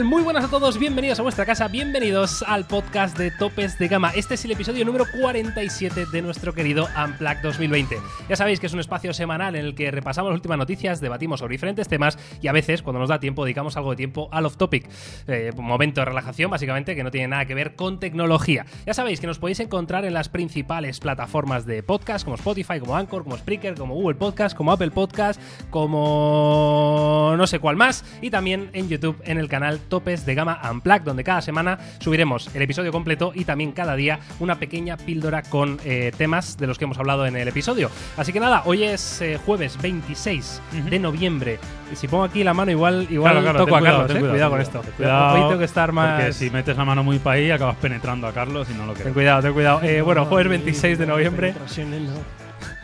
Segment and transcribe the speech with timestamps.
[0.00, 4.10] Muy buenas a todos, bienvenidos a vuestra casa, bienvenidos al podcast de Topes de Gama.
[4.16, 7.96] Este es el episodio número 47 de nuestro querido Unplugged 2020.
[8.26, 11.40] Ya sabéis que es un espacio semanal en el que repasamos las últimas noticias, debatimos
[11.40, 14.46] sobre diferentes temas y a veces, cuando nos da tiempo, dedicamos algo de tiempo al
[14.46, 14.88] off-topic.
[15.26, 18.64] Eh, momento de relajación, básicamente, que no tiene nada que ver con tecnología.
[18.86, 22.96] Ya sabéis que nos podéis encontrar en las principales plataformas de podcast, como Spotify, como
[22.96, 25.38] Anchor, como Spreaker, como Google Podcast, como Apple Podcast,
[25.68, 30.60] como no sé cuál más, y también en YouTube en el canal Topes de Gama
[30.70, 35.42] Unplugged, donde cada semana subiremos el episodio completo y también cada día una pequeña píldora
[35.42, 37.90] con eh, temas de los que hemos hablado en el episodio.
[38.16, 40.60] Así que nada, hoy es eh, jueves 26
[40.90, 41.58] de noviembre.
[41.92, 44.06] Y si pongo aquí la mano, igual, igual Claro, claro, toco ten a cuidado, Carlos,
[44.08, 44.20] ten eh.
[44.20, 44.80] cuidado, Cuidado, con ten esto.
[44.96, 46.14] cuidado, Cuidado, hoy tengo que estar más.
[46.16, 48.92] Porque si metes la mano muy para ahí, acabas penetrando a Carlos y no lo
[48.92, 49.14] Ten queremos.
[49.14, 49.82] cuidado, ten cuidado.
[49.82, 51.54] Eh, bueno, jueves 26 de noviembre.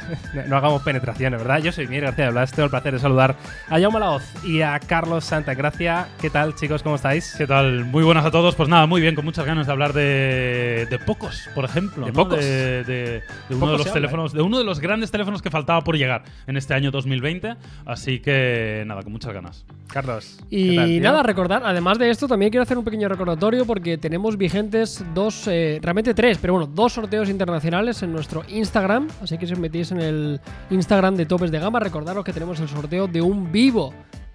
[0.48, 0.56] No.
[0.56, 1.58] Hagamos penetraciones, ¿verdad?
[1.62, 2.50] Yo soy Miguel García de Blas.
[2.52, 3.36] Tengo el placer de saludar
[3.68, 6.08] a Jaume Laoz y a Carlos Santagracia.
[6.20, 6.82] ¿Qué tal, chicos?
[6.82, 7.34] ¿Cómo estáis?
[7.36, 7.84] ¿Qué tal?
[7.84, 8.54] Muy buenas a todos.
[8.54, 12.06] Pues nada, muy bien, con muchas ganas de hablar de, de pocos, por ejemplo.
[12.06, 12.16] ¿De ¿no?
[12.24, 12.38] pocos?
[12.38, 15.50] De, de- de uno de los habla, teléfonos, de uno de los grandes teléfonos que
[15.50, 17.56] faltaba por llegar en este año 2020.
[17.86, 19.64] Así que nada, con muchas ganas.
[19.88, 20.38] Carlos.
[20.50, 23.96] Y ¿qué tal, nada, recordar, además de esto, también quiero hacer un pequeño recordatorio porque
[23.96, 29.08] tenemos vigentes dos, eh, realmente tres, pero bueno, dos sorteos internacionales en nuestro Instagram.
[29.22, 32.58] Así que si os metéis en el Instagram de Topes de Gama, recordaros que tenemos
[32.60, 33.92] el sorteo de un Vivo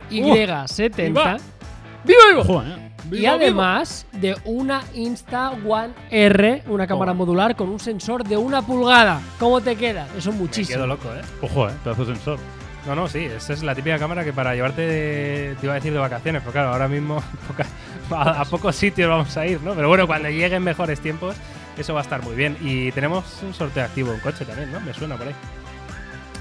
[0.09, 0.95] Y70.
[1.07, 1.37] ¡Viva!
[2.05, 2.63] ¡Vivo, vivo!
[3.11, 8.61] Y además de una Insta One R, una cámara modular con un sensor de una
[8.61, 9.21] pulgada.
[9.39, 10.07] ¿Cómo te queda?
[10.17, 10.77] Eso Me muchísimo.
[10.77, 11.21] quedo loco, ¿eh?
[11.41, 11.73] Ojo, ¿eh?
[11.83, 12.39] Pedazo de sensor.
[12.87, 13.19] No, no, sí.
[13.25, 16.41] Esa es la típica cámara que para llevarte, de- te iba a decir de vacaciones,
[16.41, 17.65] pero claro, ahora mismo poca-
[18.11, 19.73] a, a pocos sitios vamos a ir, ¿no?
[19.73, 21.35] Pero bueno, cuando lleguen mejores tiempos,
[21.77, 22.57] eso va a estar muy bien.
[22.61, 24.79] Y tenemos un sorteo activo, un coche también, ¿no?
[24.81, 25.35] Me suena por ahí.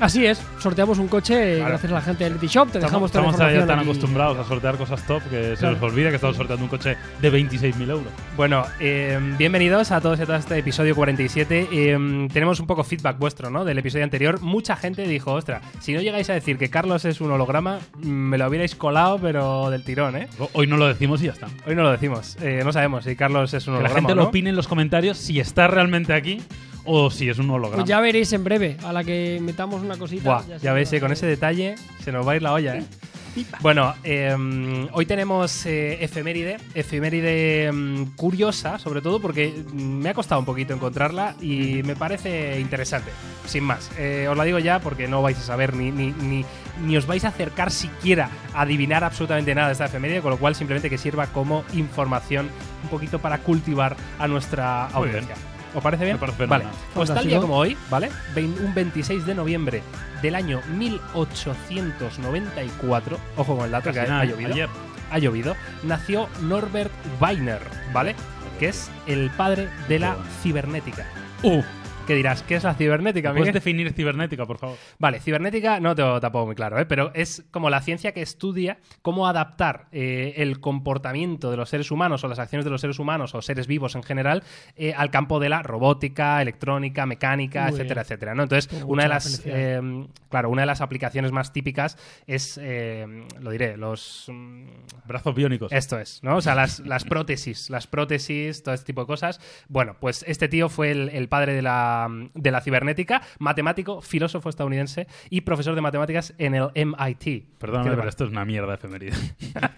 [0.03, 1.69] Así es, sorteamos un coche Claro.
[1.69, 2.69] gracias a la gente del Shop.
[2.73, 5.57] Te Estamos, dejamos toda la estamos ya tan acostumbrados a sortear cosas top que se
[5.59, 5.75] Claro.
[5.77, 8.13] nos olvida que estamos sorteando un coche de 26.000 euros.
[8.37, 11.69] Bueno, eh, bienvenidos a todos y a todas este episodio 47.
[11.71, 13.65] Eh, tenemos un poco feedback vuestro, ¿no?
[13.65, 14.41] Del episodio anterior.
[14.41, 18.09] Mucha gente dijo, ostras, si no llegáis a decir que Carlos es un holograma, mm,
[18.09, 20.27] me lo hubierais colado, pero del tirón, ¿eh?
[20.55, 21.47] Hoy no lo decimos y ya está.
[21.65, 22.37] Hoy no lo decimos.
[22.43, 24.01] Eh, no sabemos si Carlos es un Que la holograma.
[24.01, 24.29] gente o lo no.
[24.31, 26.43] opine en los comentarios si está realmente aquí
[26.85, 27.83] o si es un holograma.
[27.83, 30.25] Pues ya veréis en breve, a la que metamos una cosita.
[30.25, 32.77] Buah, se ya veis, eh, con ese detalle se nos va a ir la olla,
[32.77, 32.85] ¿eh?
[33.61, 40.39] Bueno, eh, hoy tenemos eh, efeméride, efeméride mm, curiosa, sobre todo porque me ha costado
[40.39, 43.11] un poquito encontrarla y me parece interesante,
[43.47, 43.91] sin más.
[43.99, 46.45] Eh, os la digo ya porque no vais a saber ni, ni, ni,
[46.85, 50.39] ni os vais a acercar siquiera a adivinar absolutamente nada de esta efeméride, con lo
[50.39, 52.51] cual simplemente que sirva como información
[52.83, 55.52] un poquito para cultivar a nuestra Muy bien.
[55.75, 56.17] ¿Os parece bien?
[56.17, 56.65] Me parece vale.
[56.95, 58.11] Pues tal día como hoy, ¿vale?
[58.37, 59.83] Un 26 de noviembre
[60.21, 64.69] del año 1894, ojo con el dato Casi que ha, nada, ha llovido, ayer.
[65.11, 67.61] ha llovido, nació Norbert Weiner,
[67.93, 68.15] ¿vale?
[68.59, 71.07] Que es el padre de la cibernética.
[71.43, 71.63] Uh,
[72.13, 72.43] ¿Qué dirás?
[72.43, 74.77] ¿Qué es la cibernética, ¿Puedes definir cibernética, por favor?
[74.99, 76.85] Vale, cibernética no te lo tampoco muy claro, ¿eh?
[76.85, 81.91] pero es como la ciencia que estudia cómo adaptar eh, el comportamiento de los seres
[81.91, 84.43] humanos o las acciones de los seres humanos o seres vivos en general
[84.77, 88.05] eh, al campo de la robótica, electrónica, mecánica, Muy etcétera, bien.
[88.05, 88.35] etcétera.
[88.35, 88.43] ¿no?
[88.43, 89.81] Entonces, una de las eh,
[90.33, 91.97] claro, una de las aplicaciones más típicas
[92.27, 93.07] es, eh,
[93.41, 94.65] lo diré, los mm,
[95.07, 95.71] Brazos biónicos.
[95.71, 96.37] esto es, ¿no?
[96.37, 99.41] O sea, las, las prótesis, las prótesis, todo este tipo de cosas.
[99.69, 102.02] Bueno, pues este tío fue el, el padre de la,
[102.35, 107.59] de la cibernética, matemático, filósofo estadounidense y profesor de matemáticas en el MIT.
[107.59, 109.13] Perdóname, ¿Qué te pero esto es una mierda de efeméride.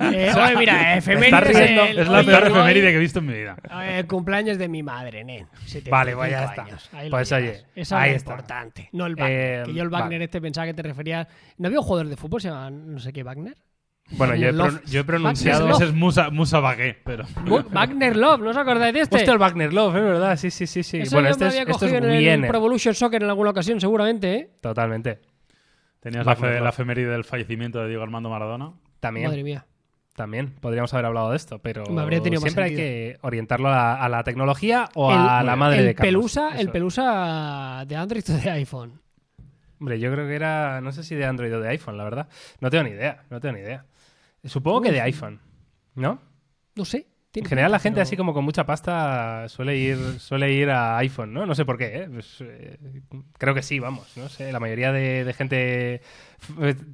[0.00, 1.32] Eh, oye, mira, efemérides.
[1.50, 1.84] está riendo.
[1.84, 3.56] el- es la peor hoy- efeméride que he visto en mi vida.
[3.82, 5.46] eh, cumpleaños de mi madre, nen.
[5.90, 6.98] Vale, pues ya 75 está.
[6.98, 8.30] Ahí Pues oye, Eso es ahí lo está.
[8.32, 8.88] importante.
[8.92, 9.60] No el Wagner.
[9.60, 10.24] Eh, que yo el Wagner vale.
[10.24, 11.26] este pensaba que te referías.
[11.58, 13.56] ¿No había un jugador de fútbol se llama no sé qué Wagner?
[14.10, 15.70] Bueno, yo he, pro- yo he pronunciado.
[15.70, 17.24] Ese es Musa, Musa Bagué, pero.
[17.70, 19.16] Wagner Love, ¿no os acordáis de este?
[19.16, 20.98] Hostia, el Wagner Love, es verdad, sí, sí, sí, sí.
[20.98, 22.48] Eso bueno, yo este me es, había esto es cogido en el.
[22.48, 24.50] Pro Evolution Soccer en alguna ocasión, seguramente, ¿eh?
[24.60, 25.20] Totalmente.
[26.00, 28.72] Tenías la, fe- la efeméride del fallecimiento de Diego Armando Maradona.
[29.00, 29.26] También.
[29.28, 29.66] Madre mía.
[30.14, 32.76] También podríamos haber hablado de esto, pero más siempre hay sentido.
[32.76, 36.08] que orientarlo a la, a la tecnología o El- a la madre el de Carlos.
[36.12, 39.00] pelusa, el pelusa de Android o de iPhone.
[39.80, 42.28] Hombre, yo creo que era, no sé si de Android o de iPhone, la verdad.
[42.60, 43.84] No tengo ni idea, no tengo ni idea.
[44.44, 45.40] Supongo que de iPhone,
[45.94, 46.20] ¿no?
[46.76, 47.06] No sé.
[47.36, 50.96] En general la gente pero- así como con mucha pasta suele ir, suele ir a
[50.98, 51.44] iPhone, ¿no?
[51.46, 52.08] No sé por qué, ¿eh?
[52.12, 52.78] Pues, eh,
[53.38, 54.52] creo que sí, vamos, no sé.
[54.52, 56.00] La mayoría de, de gente...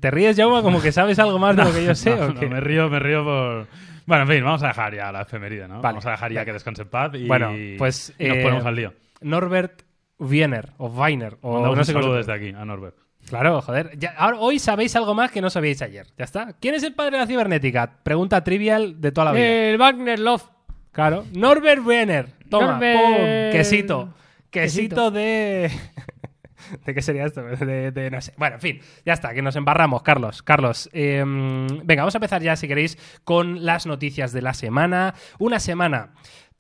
[0.01, 2.17] ¿Te ríes, Jaume, como que sabes algo más de lo que yo sé?
[2.17, 3.67] No, o no, me río, me río por.
[4.07, 5.75] Bueno, en fin, vamos a dejar ya la efeméride, ¿no?
[5.75, 5.83] Vale.
[5.83, 7.27] Vamos a dejar ya que descanse en paz y.
[7.27, 8.95] Bueno, pues, y nos eh, ponemos al lío.
[9.21, 9.83] Norbert
[10.19, 12.97] Wiener, o Weiner, o Mandamos no un sé cómo saludo desde aquí a Norbert.
[13.31, 13.97] Claro, joder.
[13.99, 16.07] Ya- ahora, hoy sabéis algo más que no sabíais ayer.
[16.19, 16.53] Ya está.
[16.61, 17.99] ¿Quién es el padre de la cibernética?
[18.03, 19.47] Pregunta trivial de toda la vida.
[19.47, 20.45] El Wagner Love.
[20.93, 21.25] Claro.
[21.33, 22.27] Norbert Brenner.
[22.51, 22.79] Toma.
[22.79, 24.15] Norbert- pum, Quesito.
[24.51, 25.11] Quesito Quesito.
[25.13, 25.71] de.
[26.85, 27.43] ¿De qué sería esto?
[27.43, 28.33] De, de- no sé.
[28.37, 30.43] Bueno, en fin, ya está, que nos embarramos, Carlos.
[30.43, 35.15] Carlos, eh, venga, vamos a empezar ya, si queréis, con las noticias de la semana.
[35.39, 36.11] Una semana.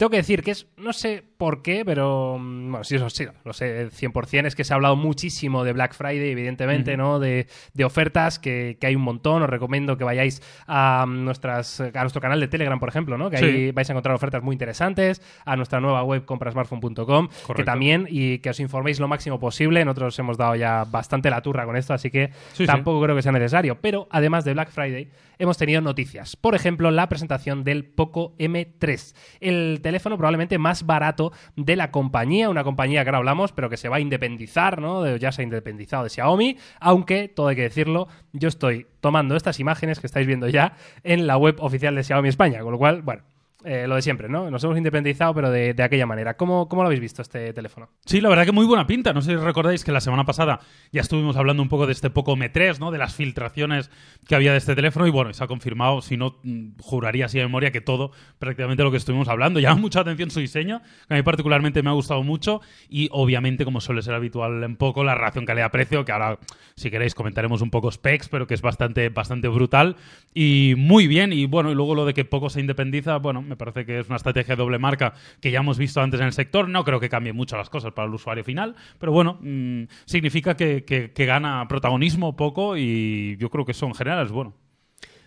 [0.00, 3.26] Tengo que decir que es, no sé por qué, pero mm, bueno, sí, eso sí,
[3.44, 7.18] lo sé 100%, es que se ha hablado muchísimo de Black Friday, evidentemente, ¿no?
[7.18, 9.42] De, de ofertas, que, que hay un montón.
[9.42, 13.28] Os recomiendo que vayáis a, nuestras, a nuestro canal de Telegram, por ejemplo, ¿no?
[13.28, 13.44] Que Sí.
[13.44, 18.38] ahí vais a encontrar ofertas muy interesantes, a nuestra nueva web comprasmartphone.com, que también, y
[18.38, 19.84] que os informéis lo máximo posible.
[19.84, 22.66] Nosotros hemos dado ya bastante la turra con esto, así que Sí, sí.
[22.66, 23.78] tampoco creo que sea necesario.
[23.82, 26.36] Pero además de Black Friday, hemos tenido noticias.
[26.36, 32.48] Por ejemplo, la presentación del Poco M3, el teléfono probablemente más barato de la compañía,
[32.48, 35.16] una compañía que ahora hablamos, pero que se va a independizar, ¿no?
[35.16, 39.58] Ya se ha independizado de Xiaomi, aunque, todo hay que decirlo, yo estoy tomando estas
[39.58, 43.02] imágenes que estáis viendo ya en la web oficial de Xiaomi España, con lo cual,
[43.02, 43.22] bueno.
[43.64, 44.50] Eh, lo de siempre, ¿no?
[44.50, 46.36] Nos hemos independizado, pero de, aquella manera.
[46.36, 47.90] ¿Cómo, ¿Cómo lo habéis visto este teléfono?
[48.06, 49.12] Sí, la verdad que muy buena pinta.
[49.12, 50.60] No sé si recordáis que la semana pasada
[50.92, 52.90] ya estuvimos hablando un poco de este Poco M3, ¿no?
[52.90, 53.90] De las filtraciones
[54.26, 57.38] que había de este teléfono y bueno, se ha confirmado, si no, mm, juraría así
[57.38, 59.60] de memoria que todo, prácticamente lo que estuvimos hablando.
[59.60, 63.64] Llama mucha atención su diseño, que a mí particularmente me ha gustado mucho y obviamente,
[63.64, 66.38] como suele ser habitual en Poco, la relación calidad-precio, que ahora,
[66.76, 69.96] si queréis, comentaremos un poco specs, pero que es bastante, bastante brutal
[70.32, 71.32] y muy bien.
[71.32, 74.06] Y bueno, y luego lo de que Poco se independiza, bueno, me parece que es
[74.06, 76.68] una estrategia de doble marca que ya hemos visto antes en el sector.
[76.68, 80.56] No creo que cambie mucho las cosas para el usuario final, pero bueno, mm, significa
[80.56, 84.54] que, que- que gana protagonismo poco y yo creo que eso en general es bueno.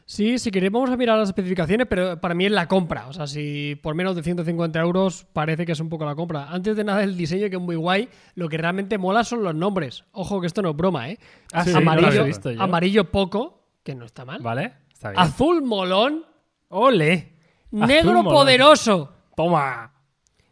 [0.06, 3.08] Sí, si queréis vamos a mirar las especificaciones, pero para mí es la compra.
[3.08, 6.50] O sea, si por menos de 150 euros parece que es un poco la compra.
[6.50, 9.56] Antes de nada el diseño, que es muy guay, lo que realmente mola son los
[9.56, 10.04] nombres.
[10.12, 11.20] Ojo que esto no es broma, ¿eh?
[11.54, 12.62] Ah, sí, amarillo, no lo he visto yo.
[12.62, 14.42] amarillo poco, que no está mal.
[14.42, 14.74] ¿Vale?
[14.92, 15.22] Está bien.
[15.22, 16.26] Azul molón,
[16.68, 17.33] ¡Ole!
[17.74, 18.34] Negro Azul molón.
[18.34, 19.12] poderoso.
[19.36, 19.92] ¡Toma!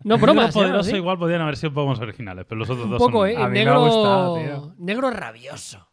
[0.04, 0.54] No Negro bromas, ¿eh?
[0.60, 3.20] poderoso igual podrían haber sido un poco más originales, pero los otros Un dos poco,
[3.20, 3.36] son- ¿eh?
[3.38, 4.74] A me negro, tío.
[4.80, 5.88] negro rabioso.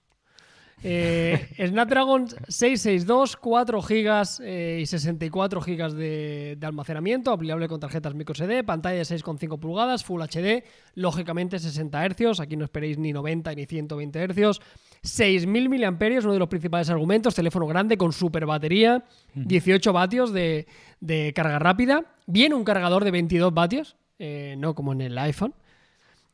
[0.83, 8.65] Eh, Snapdragon 662, 4 GB y 64 GB de, de almacenamiento, ampliable con tarjetas microSD,
[8.65, 10.65] pantalla de 6,5 pulgadas, Full HD,
[10.95, 14.61] lógicamente 60 Hz, aquí no esperéis ni 90 ni 120 Hz,
[15.03, 19.05] 6.000 mAh, uno de los principales argumentos, teléfono grande con super batería,
[19.35, 20.67] 18 vatios de,
[21.01, 25.55] de carga rápida, viene un cargador de 22 vatios, eh, no como en el iPhone.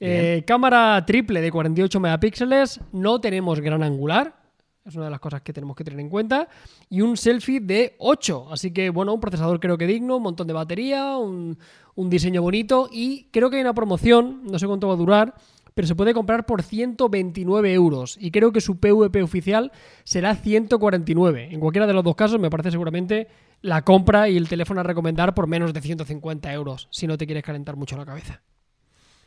[0.00, 4.36] Eh, cámara triple de 48 megapíxeles, no tenemos gran angular,
[4.84, 6.48] es una de las cosas que tenemos que tener en cuenta,
[6.90, 10.46] y un selfie de 8, así que bueno, un procesador creo que digno, un montón
[10.46, 11.56] de batería, un,
[11.94, 15.34] un diseño bonito y creo que hay una promoción, no sé cuánto va a durar,
[15.74, 19.72] pero se puede comprar por 129 euros y creo que su PVP oficial
[20.04, 21.48] será 149.
[21.50, 23.28] En cualquiera de los dos casos me parece seguramente
[23.60, 27.26] la compra y el teléfono a recomendar por menos de 150 euros, si no te
[27.26, 28.42] quieres calentar mucho la cabeza.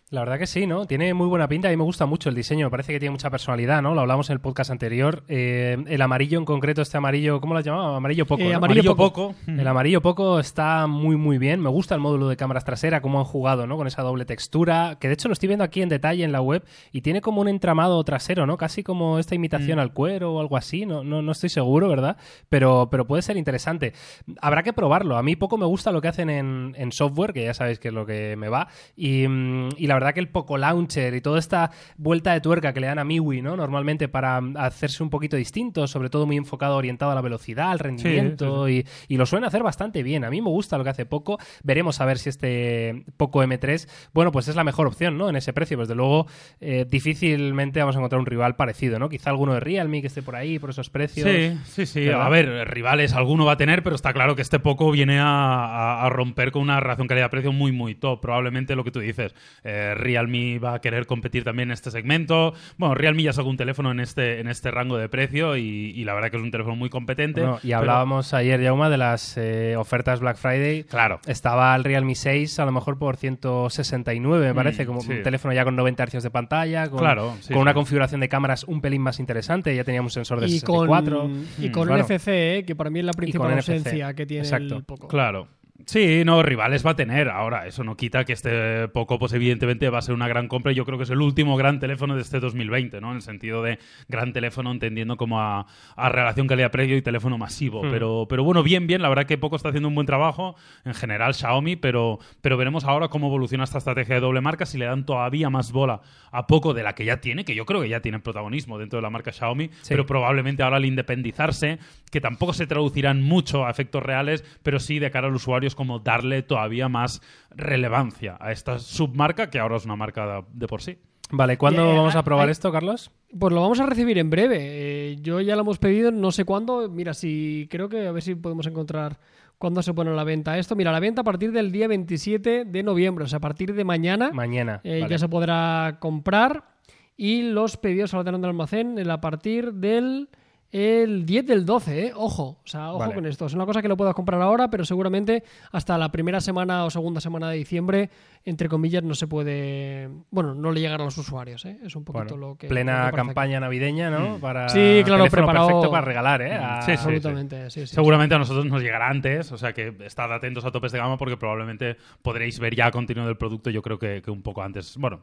[0.10, 0.86] La verdad que sí, ¿no?
[0.86, 1.68] Tiene muy buena pinta.
[1.68, 2.68] A mí me gusta mucho el diseño.
[2.68, 3.94] Me parece que tiene mucha personalidad, ¿no?
[3.94, 5.26] Lo hablamos en el podcast anterior.
[5.28, 7.94] Eh, el amarillo en concreto, este amarillo, ¿cómo lo has llamado?
[7.94, 8.42] Amarillo poco.
[8.42, 8.56] Eh, ¿no?
[8.56, 9.36] amarillo Amarillo poco.
[9.46, 11.60] El amarillo poco está muy, muy bien.
[11.60, 13.76] Me gusta el módulo de cámaras trasera, cómo han jugado, ¿no?
[13.76, 14.96] Con esa doble textura.
[14.98, 16.64] Que de hecho lo estoy viendo aquí en detalle en la web
[16.94, 18.56] y tiene como un entramado trasero, ¿no?
[18.56, 20.86] Casi como esta imitación al cuero o algo así.
[20.86, 22.16] No, no, no estoy seguro, ¿verdad?
[22.48, 23.92] Pero, pero puede ser interesante.
[24.40, 25.18] Habrá que probarlo.
[25.18, 27.90] A mí poco me gusta lo que hacen en, en software, que ya sabéis que
[27.90, 28.70] es lo que me va.
[28.96, 32.74] Y, mm, y la verdad que el Poco Launcher y toda esta vuelta de tuerca
[32.74, 33.56] que le dan a MIUI, ¿no?
[33.58, 37.72] Normalmente para mm, hacerse un poquito distinto, sobre todo muy enfocado, orientado a la velocidad,
[37.72, 40.24] al rendimiento y, y lo suelen hacer bastante bien.
[40.24, 41.38] A mí me gusta lo que hace Poco.
[41.64, 45.30] Veremos a ver si este Poco M3, bueno, pues es la mejor opción, ¿no?
[45.30, 45.78] En ese precio.
[45.78, 46.28] Pues de luego,
[46.62, 49.10] eh, difícilmente vamos a encontrar un rival parecido, ¿no?
[49.10, 51.28] Quizá alguno de Realme que esté por ahí por esos precios.
[51.30, 52.06] Sí, sí, sí.
[52.06, 52.26] ¿Verdad?
[52.26, 55.26] A ver, rivales alguno va a tener, pero está claro que este poco viene a,
[55.26, 58.22] a- a romper con una relación calidad-precio muy, muy top.
[58.22, 62.54] Probablemente lo que tú dices, eh, Realme va a querer competir también en este segmento.
[62.78, 65.62] Bueno, Realme ya sacó un teléfono en este, en este rango de precio y,
[65.96, 67.42] y la verdad que es un teléfono muy competente.
[67.42, 70.84] Bueno, y pero- hablábamos ayer, Jauma, de las eh, ofertas Black Friday.
[70.84, 71.20] Claro.
[71.28, 75.12] Estaba el Realme 6 a lo mejor por 169, me parece, como sí.
[75.12, 78.30] un teléfono ya con 90 Hz de pantalla, con, Claro, sí, con una configuración de
[78.30, 81.20] cámaras un pelín más interesante, ya teníamos un sensor de y 64.
[81.22, 82.04] con, y Mm, con bueno.
[82.04, 84.76] NFC, eh, que para mí es la principal NFC, ausencia que tiene exacto.
[84.78, 85.08] el poco.
[85.08, 85.48] Claro.
[85.88, 87.30] Sí, no, rivales va a tener.
[87.30, 90.74] Ahora, eso no quita que este poco, pues evidentemente va a ser una gran compra.
[90.74, 93.12] Yo creo que es el último gran teléfono de este 2020, ¿no?
[93.12, 93.80] En el sentido de
[94.10, 95.66] gran teléfono, entendiendo como a,
[95.96, 97.84] relación calidad-precio y teléfono masivo.
[97.84, 97.92] Hmm.
[97.92, 99.02] Pero, pero bueno, bien, bien.
[99.02, 100.58] La verdad que poco está haciendo un buen trabajo.
[100.84, 104.78] En general, Xiaomi, pero, pero veremos ahora cómo evoluciona esta estrategia de doble marca, si
[104.78, 106.02] le dan todavía más bola
[106.32, 108.98] a poco de la que ya tiene, que yo creo que ya tiene protagonismo dentro
[108.98, 111.80] de la marca Xiaomi, pero probablemente ahora al independizarse,
[112.12, 115.76] que tampoco se traducirán mucho a efectos reales, pero sí de cara a los usuarios
[115.76, 117.22] como darle todavía más
[117.52, 120.98] relevancia a esta submarca que ahora es una marca de, por sí.
[121.30, 123.12] Vale, ¿cuándo vamos a probar esto, Carlos?
[123.38, 124.58] Pues lo vamos a recibir en breve.
[124.62, 126.88] Eh, yo ya lo hemos pedido, no sé cuándo.
[126.88, 129.20] Mira, si creo que a ver si podemos encontrar
[129.58, 130.78] cuándo se pone a la venta esto.
[130.78, 133.84] Mira, la venta a partir del día 27 de noviembre, o sea, a partir de
[133.84, 134.32] mañana.
[134.32, 134.80] Mañana.
[134.86, 136.78] Eh, ya se podrá comprar.
[137.18, 140.30] Y los pedidos al del almacén a partir del
[140.72, 142.12] el 10 del 12, ¿eh?
[142.16, 143.46] Ojo, o sea, ojo con esto.
[143.46, 146.90] Es una cosa que lo puedas comprar ahora, pero seguramente hasta la primera semana o
[146.90, 148.10] segunda semana de diciembre,
[148.44, 150.10] entre comillas, no se puede.
[150.30, 151.80] Bueno, no le llegará a los usuarios, ¿eh?
[151.84, 152.68] Es un poquito lo que.
[152.68, 154.38] Plena campaña navideña, ¿no?
[154.38, 154.42] Mm.
[154.42, 155.68] Para sí, claro, preparado.
[155.68, 156.60] perfecto para regalar, ¿eh?
[156.60, 156.82] Mm.
[156.84, 157.70] Sí, absolutamente.
[157.70, 160.98] Sí, Seguramente a nosotros nos llegará antes, o sea que estad atentos a topes de
[160.98, 164.98] gama porque probablemente podréis ver ya contenido del producto, yo creo que un poco antes.
[164.98, 165.22] Bueno,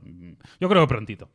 [0.59, 1.29] yo creo que prontito.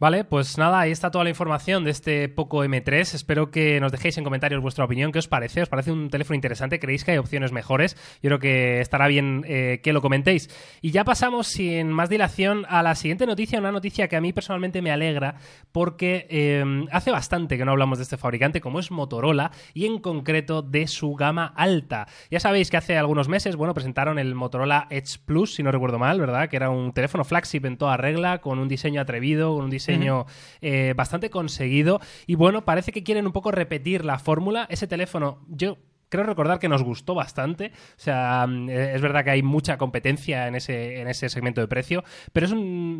[0.00, 3.14] Vale, pues nada, ahí está toda la información de este Poco M3.
[3.14, 5.12] Espero que nos dejéis en comentarios vuestra opinión.
[5.12, 5.62] ¿Qué os parece?
[5.62, 6.80] ¿Os parece un teléfono interesante?
[6.80, 7.96] ¿Creéis que hay opciones mejores?
[8.20, 10.50] Yo creo que estará bien eh, que lo comentéis.
[10.80, 14.32] Y ya pasamos sin más dilación a la siguiente noticia, una noticia que a mí
[14.32, 15.36] personalmente me alegra
[15.70, 20.00] porque eh, hace bastante que no hablamos de este fabricante, como es Motorola, y en
[20.00, 22.08] concreto de su gama alta.
[22.28, 26.00] Ya sabéis que hace algunos meses, bueno, presentaron el Motorola Edge Plus, si no recuerdo
[26.00, 26.48] mal, ¿verdad?
[26.48, 29.91] Que era un teléfono flagship en toda regla, con un diseño atrevido, con un diseño
[30.60, 32.00] eh, bastante conseguido.
[32.26, 34.66] Y bueno, parece que quieren un poco repetir la fórmula.
[34.70, 35.76] Ese teléfono, yo
[36.12, 37.72] creo recordar que nos gustó bastante.
[37.96, 41.68] O sea, mm, es verdad que hay mucha competencia en ese, en ese segmento de
[41.68, 42.04] precio,
[42.34, 42.52] pero es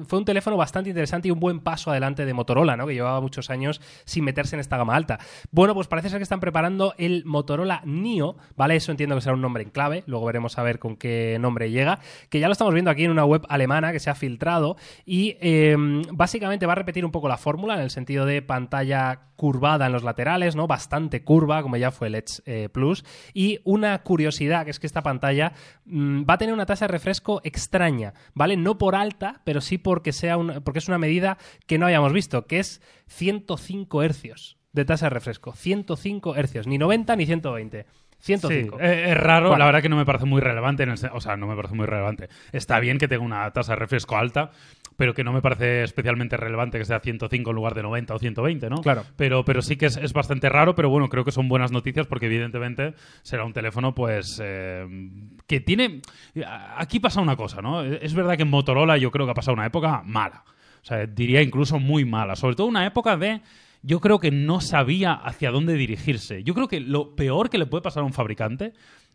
[0.08, 2.86] fue un teléfono bastante interesante y un buen paso adelante de Motorola, ¿no?
[2.86, 5.18] Que llevaba muchos años sin meterse en esta gama alta.
[5.50, 8.76] Bueno, pues parece ser que están preparando el Motorola Neo, ¿vale?
[8.76, 11.70] Eso entiendo que será un nombre en clave, luego veremos a ver con qué nombre
[11.70, 11.98] llega,
[12.30, 15.36] que ya lo estamos viendo aquí en una web alemana que se ha filtrado y
[15.40, 19.86] em, básicamente va a repetir un poco la fórmula en el sentido de pantalla curvada
[19.86, 20.66] en los laterales, ¿no?
[20.66, 23.01] Bastante curva, como ya fue el Edge eh, Plus
[23.32, 25.52] y una curiosidad, que es que esta pantalla
[25.84, 28.56] mm, va a tener una tasa de refresco extraña, ¿vale?
[28.56, 32.46] No por alta, pero sí porque, sea porque es una medida que no habíamos visto,
[32.46, 35.52] que es 105 hercios de tasa de refresco.
[35.52, 37.86] 105 hercios, ni 90 ni 120.
[38.22, 38.78] 105.
[38.80, 40.86] Eh, es raro, la verdad que no me parece muy relevante.
[41.12, 42.28] o sea, no me parece muy relevante.
[42.52, 44.52] Está bien que tenga una tasa de refresco alta,
[44.96, 48.18] pero que no me parece especialmente relevante que sea 105 en lugar de 90 o
[48.18, 48.76] 120, ¿no?
[48.76, 49.04] Claro.
[49.16, 52.26] Pero, pero sí que es, bastante raro, pero bueno, creo que son buenas noticias porque
[52.26, 54.86] evidentemente será un teléfono, pues, eh,
[55.46, 56.02] que tiene...
[56.76, 57.82] Aquí pasa una cosa, ¿no?
[57.82, 60.44] Es verdad que en Motorola yo creo que ha pasado una época mala.
[60.82, 62.36] O sea, diría incluso muy mala.
[62.36, 63.40] Sobre todo una época de
[63.82, 66.44] yo creo que no sabía hacia dónde dirigirse.
[66.44, 68.72] Yo creo que lo peor que le puede pasar a un fabricante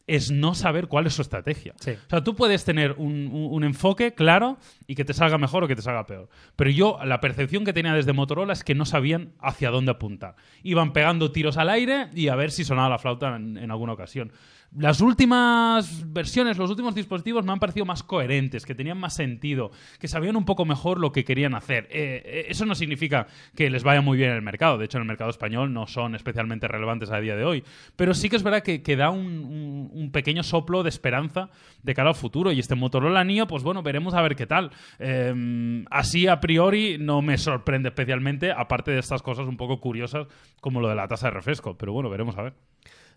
[0.07, 1.73] es no saber cuál es su estrategia.
[1.77, 5.75] O sea, tú puedes tener un, enfoque claro y que te salga mejor o que
[5.75, 6.29] te salga peor.
[6.55, 10.35] Pero yo, la percepción que tenía desde Motorola es que no sabían hacia dónde apuntar.
[10.63, 14.31] Iban pegando tiros al aire y a ver si sonaba la flauta en alguna ocasión.
[14.75, 19.71] Las últimas versiones, los últimos dispositivos me han parecido más coherentes, que tenían más sentido,
[19.99, 21.85] que sabían un poco mejor lo que querían hacer.
[21.89, 24.77] Eh, eh, eso no significa que les vaya muy bien en el mercado.
[24.77, 27.63] De hecho, en el mercado español no son especialmente relevantes a día de hoy.
[27.95, 31.49] Pero sí que es verdad que, da un, pequeño soplo de esperanza
[31.81, 32.51] de cara al futuro.
[32.51, 34.71] Y este Motorola Neo, pues bueno, veremos a ver qué tal.
[34.99, 40.27] Em, así, a priori, no me sorprende especialmente, aparte de estas cosas un poco curiosas
[40.59, 41.77] como lo de la tasa de refresco.
[41.77, 42.53] Pero bueno, veremos a ver.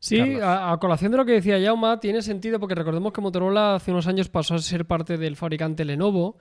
[0.02, 3.90] Sí, a, colación de lo que decía Yauma, tiene sentido porque recordemos que Motorola hace
[3.90, 6.38] unos años pasó a ser parte del fabricante Lenovo.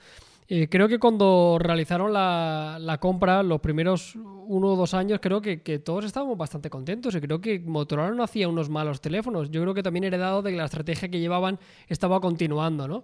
[0.47, 5.61] Eh, creo que cuando realizaron la, compra, los primeros uno o dos años, creo que,
[5.61, 9.51] que, todos estábamos bastante contentos y creo que Motorola no hacía unos malos teléfonos.
[9.51, 13.03] Yo creo que también heredado de que la estrategia que llevaban estaba continuando, ¿no?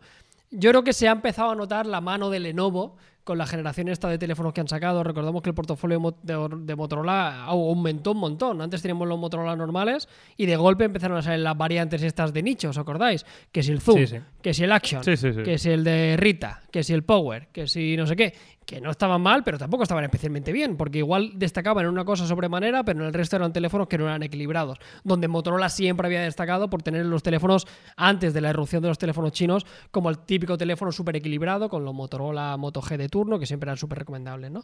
[0.51, 2.95] Yo creo que se ha empezado a notar la mano de Lenovo
[3.25, 5.03] con la generación esta de teléfonos que han sacado.
[5.03, 8.61] Recordamos que el portafolio de, Motorola aumentó un montón.
[8.61, 12.43] Antes teníamos los Motorola normales y de golpe empezaron a salir las variantes estas de
[12.43, 13.25] nicho, ¿os acordáis?
[13.51, 14.05] Que si el Zoom,
[14.41, 17.97] que si el Action, que si el de Rita, que si el Power, que si
[17.97, 18.33] no sé qué
[18.65, 22.25] que no estaban mal, pero tampoco estaban especialmente bien, porque igual destacaban en una cosa
[22.25, 24.79] sobremanera, pero en el resto eran teléfonos que no eran equilibrados.
[25.03, 28.97] Donde Motorola siempre había destacado por tener los teléfonos, antes de la erupción de los
[28.97, 33.37] teléfonos chinos, como el típico teléfono súper equilibrado, con los Motorola Moto G de turno,
[33.39, 34.63] que siempre eran súper recomendables, ¿no?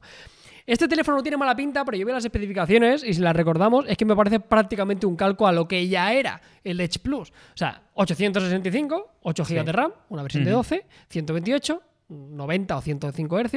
[0.66, 3.86] Este teléfono no tiene mala pinta, pero yo veo las especificaciones y si las recordamos,
[3.88, 7.30] es que me parece prácticamente un calco a lo que ya era el Edge Plus.
[7.30, 11.82] O sea, 865, 8 GB de RAM, una versión de 12, 128,
[12.12, 13.54] 90 o 105 Hz,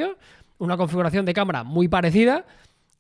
[0.58, 2.46] una configuración de cámara muy parecida.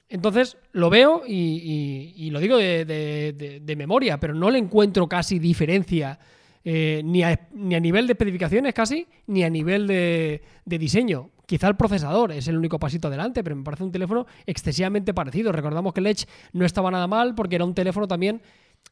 [0.08, 6.18] Entonces lo veo y, lo digo de, memoria, pero no le encuentro casi diferencia
[6.64, 11.30] eh, ni, a, ni a nivel de especificaciones casi, ni a nivel de, de diseño.
[11.46, 15.52] Quizá el procesador es el único pasito adelante, pero me parece un teléfono excesivamente parecido.
[15.52, 18.40] Recordamos que el Edge no estaba nada mal porque era un teléfono también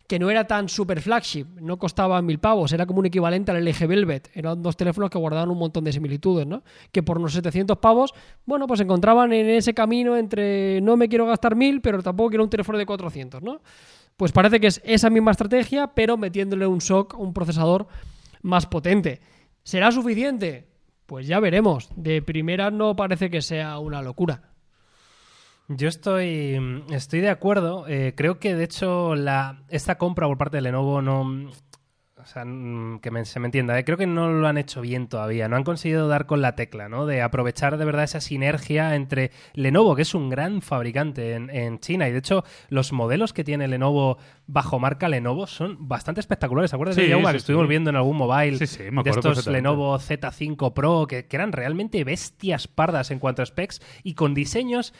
[0.07, 3.65] que no era tan super flagship, no costaba mil pavos, era como un equivalente al
[3.65, 4.31] LG Velvet.
[4.35, 6.63] Eran dos teléfonos que guardaban un montón de similitudes, ¿no?
[6.91, 8.13] Que por unos 700 pavos,
[8.45, 12.31] bueno, pues se encontraban en ese camino entre no me quiero gastar mil, pero tampoco
[12.31, 13.61] quiero un teléfono de 400, ¿no?
[14.17, 17.87] Pues parece que es esa misma estrategia, pero metiéndole un SOC, un procesador
[18.43, 19.21] más potente.
[19.63, 20.69] ¿Será suficiente?
[21.07, 21.89] Pues ya veremos.
[21.97, 24.52] De primera no parece que sea una locura.
[25.69, 27.87] Yo estoy, estoy de acuerdo.
[27.89, 31.51] Eh, creo que de hecho la, esta compra por parte de Lenovo no.
[32.21, 33.85] O sea, mm, que me- se me entienda, ¿eh?
[33.85, 35.49] creo que no lo han hecho bien todavía.
[35.49, 37.05] No han conseguido dar con la tecla, ¿no?
[37.05, 41.81] De aprovechar de verdad esa sinergia entre Lenovo, que es un gran fabricante en, en
[41.81, 42.07] China.
[42.09, 46.71] Y de hecho, los modelos que tiene Lenovo bajo marca Lenovo son bastante espectaculares.
[46.71, 47.71] ¿Te acuerdas de Yauma, sí, que estuvimos sí.
[47.71, 48.57] viendo en algún mobile?
[48.59, 49.47] De estos.
[49.49, 54.33] Lenovo Z5 Pro, que, que eran realmente bestias pardas en cuanto a specs y con
[54.33, 54.95] diseños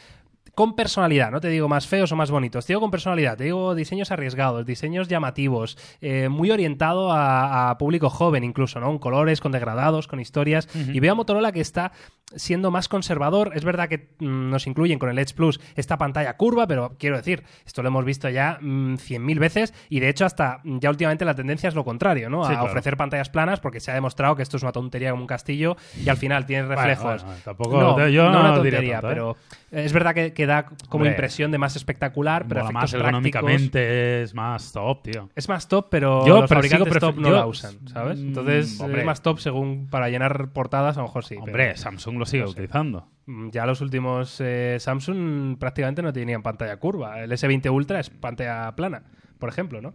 [0.55, 3.45] con personalidad, no te digo más feos o más bonitos, te digo con personalidad, te
[3.45, 8.87] digo diseños arriesgados, diseños llamativos, eh, muy orientado a, a público joven incluso, ¿no?
[8.87, 10.67] Con colores, con degradados, con historias.
[10.75, 11.91] Y veo a Motorola que está
[12.35, 13.51] siendo más conservador.
[13.53, 17.15] Es verdad que mm, nos incluyen con el Edge Plus esta pantalla curva, pero quiero
[17.17, 21.25] decir, esto lo hemos visto ya mm, 100.000 veces y de hecho hasta ya últimamente
[21.25, 22.43] la tendencia es lo contrario, ¿no?
[22.43, 22.65] A Sí, claro.
[22.69, 25.77] ofrecer pantallas planas porque se ha demostrado que esto es una tontería como un castillo
[26.03, 27.23] y al final tienes Bueno, reflejos.
[27.23, 29.11] bueno, tampoco- no, yo no no una diría tontería, tanto, ¿eh?
[29.13, 29.37] pero
[29.71, 32.91] es verdad que, que da como Hombre, impresión de más espectacular, pero Mola efectos más
[32.91, 35.29] prácticos- ergonómicamente, es más top, tío.
[35.35, 38.19] es más top, pero Yo los fabricantes top no yo- la usan, ¿sabes?
[38.19, 38.99] Mm, Entonces hombre.
[39.01, 41.35] es más top según para llenar portadas, a lo mejor sí.
[41.35, 43.07] pero- Hombre, Samsung lo sigue utilizando.
[43.25, 47.21] Mm, Ya los últimos eh, Samsung prácticamente no tenían pantalla curva.
[47.21, 49.03] El S20 Ultra es pantalla plana,
[49.39, 49.93] por ejemplo, ¿no?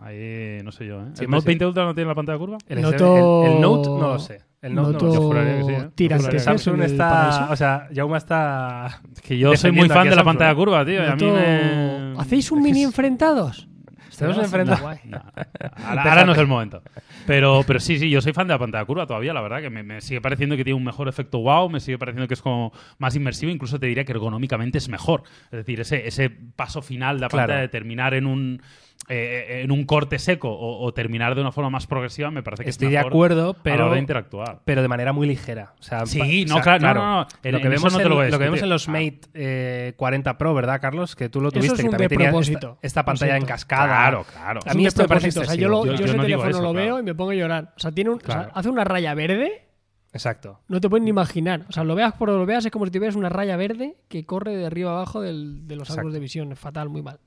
[0.00, 1.06] Ahí no sé yo, ¿eh?
[1.14, 1.46] Sí, ¿El Note sí.
[1.48, 2.58] 20 Ultra no tiene la pantalla curva?
[2.68, 4.40] El, Noto- el- el Note no lo sé.
[4.60, 5.20] El Note Noto no lo sé.
[5.20, 6.08] Yo juraría que sí, ¿eh?
[6.36, 6.38] ¿eh?
[6.40, 10.54] Samsung está, o sea, Yauma está Es que yo soy muy fan de la pantalla
[10.54, 11.02] curva, tío.
[11.02, 12.14] y a mí Noto- me...
[12.20, 13.68] ¿Hacéis un mini enfrentados?
[14.10, 14.98] Estamos enfrentados.
[15.04, 15.22] No,
[15.86, 16.82] ahora, ahora no es el momento.
[17.24, 19.70] Pero, pero sí, sí, yo soy fan de la pantalla curva todavía, la verdad, que
[19.70, 22.42] me, me sigue pareciendo que tiene un mejor efecto wow, me sigue pareciendo que es
[22.42, 25.22] como más inmersivo, incluso te diría que ergonómicamente es mejor.
[25.52, 27.46] Es decir, ese, ese paso final de la Claro.
[27.46, 28.60] pantalla de terminar en un,
[29.10, 32.64] eh, en un corte seco o, o terminar de una forma más progresiva, me parece
[32.64, 34.60] que Estoy es de mejor acuerdo, a la pero hora de interactuar.
[34.66, 35.72] pero de manera muy ligera.
[35.78, 37.26] O sea, Sí, no, o sea, claro, no, no, no.
[37.42, 38.68] En- lo que en vemos eso no te en, lo voy a que vemos en
[38.68, 38.92] los Ah.
[38.92, 41.16] Mate eh, 40 Pro, ¿verdad, Carlos?
[41.16, 43.86] Que tú lo Eso tuviste, es que también tenía esta, esta pantalla lo en cascada.
[43.86, 44.60] Claro, claro.
[44.66, 45.40] A mí Es esto me parece.
[45.40, 46.86] O sea, yo, lo- yo Yo- ese no teléfono eso, lo claro.
[46.86, 47.72] veo y me pongo a llorar.
[47.76, 48.50] O sea, tiene un, o sea, Claro.
[48.54, 49.64] hace una raya verde.
[50.12, 50.60] Exacto.
[50.68, 51.66] No te puedes ni imaginar.
[51.68, 54.24] O sea, lo veas por lo veas, es como si tuvieras una raya verde que
[54.24, 56.50] corre de arriba abajo del- de los ángulos de visión.
[56.52, 57.20] Es fatal, muy mal.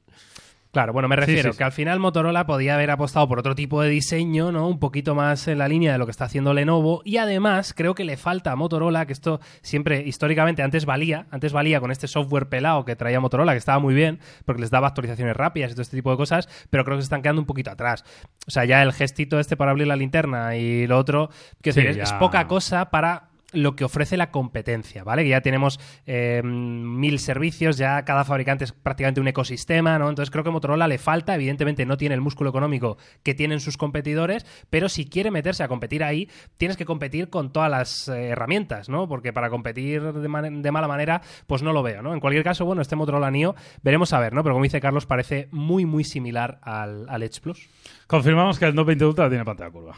[0.72, 1.58] Claro, bueno, me refiero sí, sí.
[1.58, 4.70] que al final Motorola podía haber apostado por otro tipo de diseño, ¿no?
[4.70, 7.02] Un poquito más en la línea de lo que está haciendo Lenovo.
[7.04, 11.52] Y además, creo que le falta a Motorola, que esto siempre, históricamente, antes valía, antes
[11.52, 14.88] valía con este software pelado que traía Motorola, que estaba muy bien, porque les daba
[14.88, 17.48] actualizaciones rápidas y todo este tipo de cosas, pero creo que se están quedando un
[17.48, 18.06] poquito atrás.
[18.48, 21.32] O sea, ya el gestito este para abrir la linterna y lo otro,
[21.62, 22.04] que Sí, es, ya.
[22.04, 25.24] es poca cosa para lo que ofrece la competencia, ¿vale?
[25.24, 30.10] Que ya tenemos eh, mil servicios, ya cada fabricante es prácticamente un ecosistema, ¿no?
[30.10, 33.78] Entonces creo que Motorola le falta, evidentemente no tiene el músculo económico que tienen sus
[33.78, 38.30] competidores, pero si quiere meterse a competir ahí, tienes que competir con todas las eh,
[38.30, 39.08] herramientas, ¿no?
[39.08, 42.14] Porque para competir de, man- de mala manera, pues no lo veo, ¿no?
[42.14, 44.44] En cualquier caso, bueno, este Motorola Neo, veremos a ver, ¿no?
[44.44, 47.68] Pero como dice Carlos, parece muy, muy similar al, al Edge Plus.
[48.08, 49.96] Confirmamos que el Note 20 Ultra tiene pantalla curva.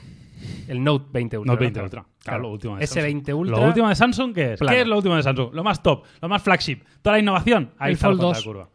[0.67, 1.53] El Note 20 Ultra.
[1.53, 1.65] Note ¿no?
[1.65, 2.05] 20 Ultra.
[2.23, 3.57] Claro, lo último de S20 Ultra.
[3.57, 4.59] ¿Lo último de Samsung qué es?
[4.59, 4.73] Plano.
[4.75, 5.53] ¿Qué es lo último de Samsung?
[5.53, 7.71] Lo más top, lo más flagship, toda la innovación.
[7.77, 8.43] Ahí El está la Fold 2.
[8.43, 8.69] curva.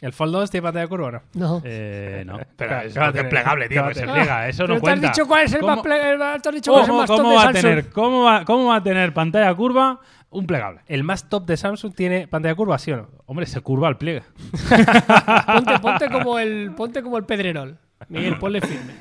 [0.00, 1.22] ¿El Fold 2 tiene pantalla curva o no?
[1.34, 1.62] No.
[1.64, 2.40] Eh, no.
[2.56, 3.30] Pero es, ¿qué va a porque es tener?
[3.30, 4.48] plegable, ¿Qué tío, que se pliega.
[4.48, 5.06] Eso no te has cuenta.
[5.08, 6.90] dicho cuál es el ¿Cómo- más ple- el más- te has dicho cuál es el
[6.90, 7.62] ¿Cómo, más top cómo de va a Samsung.
[7.62, 10.80] tener, cómo, va, ¿Cómo va a tener pantalla curva un plegable?
[10.88, 13.08] ¿El más top de Samsung tiene pantalla curva, sí o no?
[13.26, 14.24] Hombre, se curva al pliegue.
[15.46, 17.78] Ponte, ponte como el, ponte como el Pedrerol.
[18.08, 18.94] Miguel, ponle firme.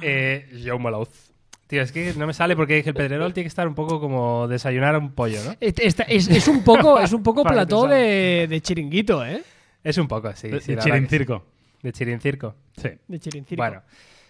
[0.00, 1.31] Eh, Jaume Lauz.
[1.72, 4.46] Tío, es que no me sale porque el pedrerol tiene que estar un poco como
[4.46, 5.54] desayunar un pollo, ¿no?
[5.58, 9.42] Esta- es, es un poco, es un poco Para plató de, de chiringuito, ¿eh?
[9.82, 10.48] Es un poco, sí.
[10.48, 11.08] De- sí, de la verdad que sí.
[11.08, 11.44] chirincirco.
[11.82, 12.54] De chirincirco.
[12.76, 12.90] Sí.
[13.08, 13.62] De chirincirco.
[13.62, 13.80] Bueno.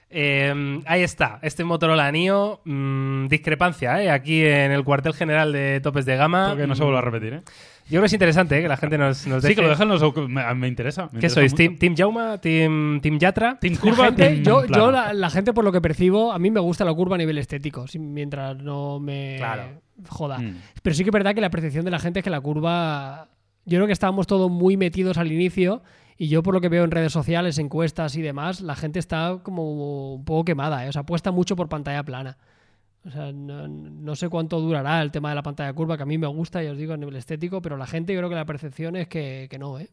[0.09, 4.09] Eh, ahí está, este Motorola Neo, mm, discrepancia, ¿eh?
[4.13, 6.53] Aquí en el cuartel general de topes de gama.
[6.53, 7.43] Creo que no se vuelva a repetir, ¿eh?
[7.85, 8.63] Yo creo que es interesante ¿eh?
[8.63, 10.03] que la gente nos, nos Sí, que lo dejen los...
[10.29, 11.05] Me, me interesa.
[11.05, 11.53] me ¿Qué interesa sois?
[11.53, 11.57] mucho.
[11.63, 12.39] ¿Team, team Jauma?
[12.39, 13.59] ¿Team, team Yatra?
[13.61, 16.39] Team La curva, gente- team yo, yo la, la gente, por lo que percibo, a
[16.39, 19.65] mí me gusta la curva a nivel estético, mientras no me Claro.
[20.09, 20.39] joda.
[20.39, 20.57] Mm.
[20.83, 23.29] Pero sí que es verdad que la percepción de la gente es que la curva.
[23.65, 25.83] Yo creo que estábamos todos muy metidos al inicio.
[26.19, 29.39] Y yo, por lo que veo en redes sociales, encuestas y demás, la gente está
[29.43, 30.85] como un poco quemada.
[30.85, 30.89] ¿eh?
[30.89, 32.39] O sea, apuesta mucho por pantalla plana.
[33.05, 36.07] O sea, no, no sé cuánto durará el tema de la pantalla curva, que a
[36.07, 38.37] mí me gusta, ya os digo, a nivel estético, pero la gente, yo creo que
[38.37, 39.91] la percepción es que, que no, ¿eh?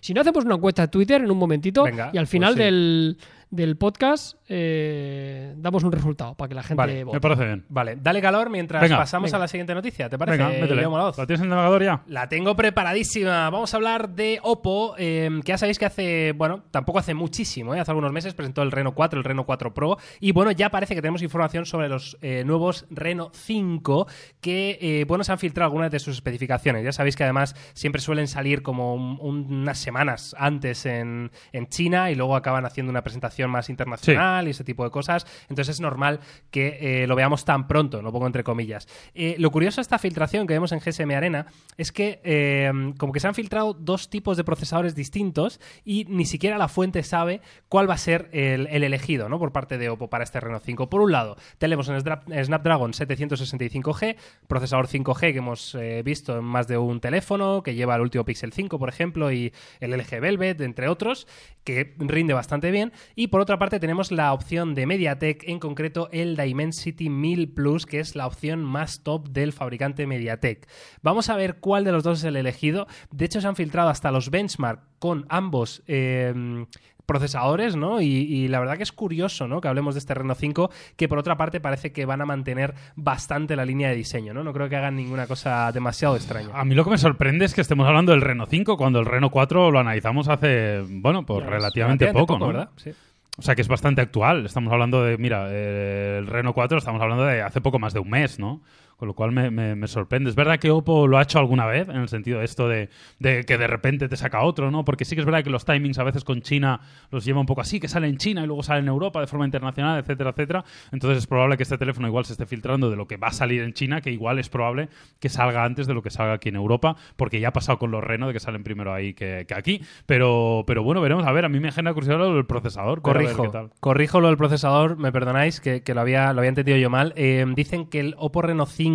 [0.00, 2.58] Si no hacemos una encuesta de Twitter en un momentito Venga, y al final pues
[2.58, 2.64] sí.
[2.64, 3.18] del,
[3.50, 7.16] del podcast eh, damos un resultado para que la gente Vale, vote.
[7.16, 7.64] Me parece bien.
[7.68, 9.36] Vale, dale calor mientras Venga, pasamos venga.
[9.36, 10.08] a la siguiente noticia.
[10.08, 11.16] ¿Te parece, Venga, Laoz?
[11.16, 12.02] ¿La tienes en el navegador ya?
[12.08, 13.48] La tengo preparadísima.
[13.50, 17.74] Vamos a hablar de Oppo, eh, que ya sabéis que hace, bueno, tampoco hace muchísimo,
[17.74, 17.80] ¿eh?
[17.80, 20.94] hace algunos meses presentó el Reno 4, el Reno 4 Pro, y bueno, ya parece
[20.96, 24.06] que tenemos información sobre los eh, nuevos Reno 5,
[24.40, 26.84] que, eh, bueno, se han filtrado algunas de sus especificaciones.
[26.84, 31.68] Ya sabéis que además siempre suelen salir como un- un- unas semanas antes en, en
[31.68, 35.26] China y luego acaban haciendo una presentación más internacional y ese tipo de cosas.
[35.48, 38.88] Entonces es normal que eh, lo veamos tan pronto, lo pongo entre comillas.
[39.14, 43.12] Eh, lo curioso de esta filtración que vemos en GSM Arena es que eh, como
[43.12, 47.40] que se han filtrado dos tipos de procesadores distintos y ni siquiera la fuente sabe
[47.68, 49.38] cuál va a ser el, el elegido ¿no?
[49.38, 50.88] por parte de Oppo para este Reno 5.
[50.90, 56.66] Por un lado, tenemos un Snap- Snapdragon 765G, procesador 5G que hemos visto en más
[56.68, 60.60] de un teléfono, que lleva el último Pixel 5, por ejemplo, y el LG Velvet,
[60.60, 61.26] entre otros,
[61.64, 62.92] que rinde bastante bien.
[63.14, 67.86] Y por otra parte tenemos la opción de MediaTek, en concreto el Dimensity 1000 Plus,
[67.86, 70.68] que es la opción más top del fabricante MediaTek.
[71.02, 72.86] Vamos a ver cuál de los dos es el elegido.
[73.10, 75.82] De hecho, se han filtrado hasta los benchmark con ambos.
[75.86, 76.64] eh,
[77.06, 78.00] procesadores, ¿no?
[78.00, 79.60] Y, y la verdad que es curioso, ¿no?
[79.60, 82.74] Que hablemos de este Reno 5, que por otra parte parece que van a mantener
[82.94, 84.44] bastante la línea de diseño, ¿no?
[84.44, 86.50] No creo que hagan ninguna cosa demasiado extraña.
[86.54, 89.06] A mí lo que me sorprende es que estemos hablando del Reno 5 cuando el
[89.06, 92.46] Reno 4 lo analizamos hace, bueno, pues Ya, relativamente, relativamente poco, ¿no?
[92.46, 92.70] ¿verdad?
[92.76, 92.92] Sí.
[93.38, 94.44] O sea que es bastante actual.
[94.44, 98.00] Estamos hablando de, mira, eh, el Reno 4 estamos hablando de hace poco más de
[98.00, 98.60] un mes, ¿no?
[99.00, 100.28] Con lo cual me, me- me sorprende.
[100.28, 102.90] Es verdad que Oppo lo ha hecho alguna vez, en el sentido de esto de,
[103.18, 104.84] de que de repente te saca otro, ¿no?
[104.84, 107.46] Porque sí que es verdad que los timings a veces con China los lleva un
[107.46, 110.30] poco así, que sale en China y luego sale en Europa de forma internacional, etcétera,
[110.30, 110.64] etcétera.
[110.92, 113.32] Entonces es probable que este teléfono igual se esté filtrando de lo que va a
[113.32, 116.50] salir en China, que igual es probable que salga antes de lo que salga aquí
[116.50, 119.46] en Europa, porque ya ha pasado con los Reno de que salen primero ahí que,
[119.48, 119.80] que aquí.
[120.04, 121.26] Pero, pero bueno, veremos.
[121.26, 123.00] A ver, a mí me genera curiosidad lo del procesador.
[123.00, 123.70] Corrijo, qué tal.
[123.80, 127.14] corrijo lo del procesador, me perdonáis, que, que lo, había, lo había entendido yo mal.
[127.16, 128.89] Eh, dicen que el Oppo Reno 5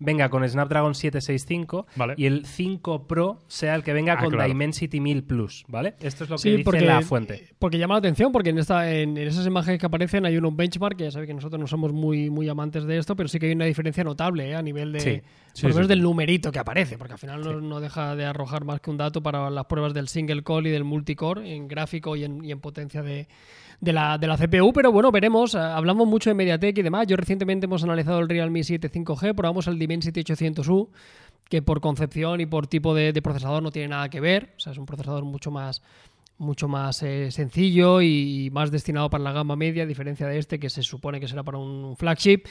[0.00, 2.14] venga con Snapdragon 765 Vale.
[2.16, 4.48] y el 5 Pro sea el que venga Ah, con claro.
[4.48, 5.94] Dimensity 1000 Plus, ¿vale?
[6.00, 7.48] Esto es lo que Sí, dice porque, la fuente.
[7.58, 10.56] porque llama la atención, porque en, esta, en, en esas imágenes que aparecen hay un
[10.56, 13.40] benchmark, que ya sabéis que nosotros no somos muy, muy amantes de esto, pero sí
[13.40, 14.54] que hay una diferencia notable ¿eh?
[14.54, 15.20] a nivel de, Sí.
[15.52, 15.88] Sí, por lo sí, menos sí.
[15.88, 18.98] del numerito que aparece, porque al final no, no deja de arrojar más que un
[18.98, 22.52] dato para las pruebas del single core y del multicore en gráfico y en, y
[22.52, 23.26] en potencia de,
[23.80, 25.54] de la, de la CPU, pero bueno, veremos.
[25.54, 27.06] Eh, Hablamos mucho de MediaTek y demás.
[27.06, 30.88] Yo recientemente hemos analizado el Realme 7 5G, probamos el Dimensity 800U,
[31.48, 34.54] que por concepción y por tipo de, procesador no tiene nada que ver.
[34.56, 35.82] O sea, es un procesador mucho más
[36.40, 40.60] mucho más eh, sencillo y más destinado para la gama media, a diferencia de este
[40.60, 42.44] que se supone que será para un flagship.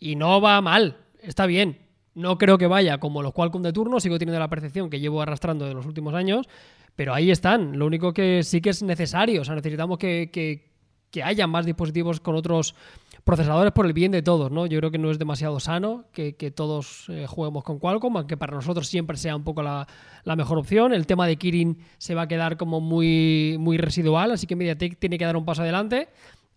[0.00, 1.78] Y no va mal, está bien.
[2.14, 5.20] No creo que vaya como los Qualcomm de turno, sigo teniendo la percepción que llevo
[5.20, 6.46] arrastrando de los últimos años,
[6.94, 7.76] pero ahí están.
[7.78, 10.73] Lo único que sí que es necesario, o sea, necesitamos que, que,
[11.14, 12.74] que haya más dispositivos con otros
[13.22, 14.66] procesadores por el bien de todos, ¿no?
[14.66, 18.52] Yo creo que no es demasiado sano que, todos eh, juguemos con Qualcomm, aunque para
[18.52, 19.86] nosotros siempre sea un poco la,
[20.24, 20.92] la mejor opción.
[20.92, 24.98] El tema de Kirin se va a quedar como muy, muy residual, así que MediaTek
[24.98, 26.08] tiene que dar un paso adelante.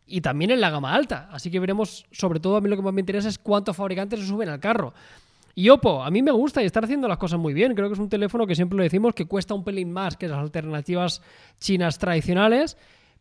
[0.08, 1.30] Y también en la gama alta.
[1.32, 4.22] Así que veremos, sobre todo a mí lo que más me interesa es cuántos fabricantes
[4.22, 4.92] se suben al carro.
[5.54, 7.74] Y Oppo, a mí me gusta y está haciendo las cosas muy bien.
[7.74, 10.28] Creo que es un teléfono que siempre lo decimos que cuesta un pelín más que
[10.28, 11.22] las alternativas
[11.60, 12.78] chinas tradicionales,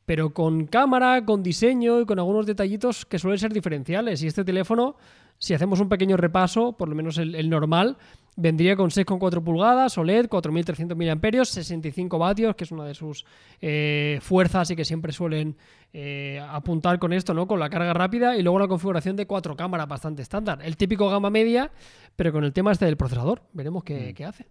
[0.06, 4.22] pero con cámara, con diseño y con algunos detallitos que suelen ser diferenciales.
[4.22, 4.96] Y este teléfono,
[5.38, 7.98] si hacemos un pequeño repaso, por lo menos el, el normal,
[8.36, 13.24] vendría con 6,4 pulgadas, OLED, 4.300 mAh, 65 vatios, que es una de sus
[13.60, 15.56] eh, fuerzas y que siempre suelen
[15.92, 17.46] eh, apuntar con esto, ¿no?
[17.46, 20.60] Con la carga rápida y luego una configuración de cuatro cámaras bastante estándar.
[20.62, 21.72] El típico gama media,
[22.14, 23.42] pero con el tema este del procesador.
[23.52, 24.46] Veremos qué, qué hace.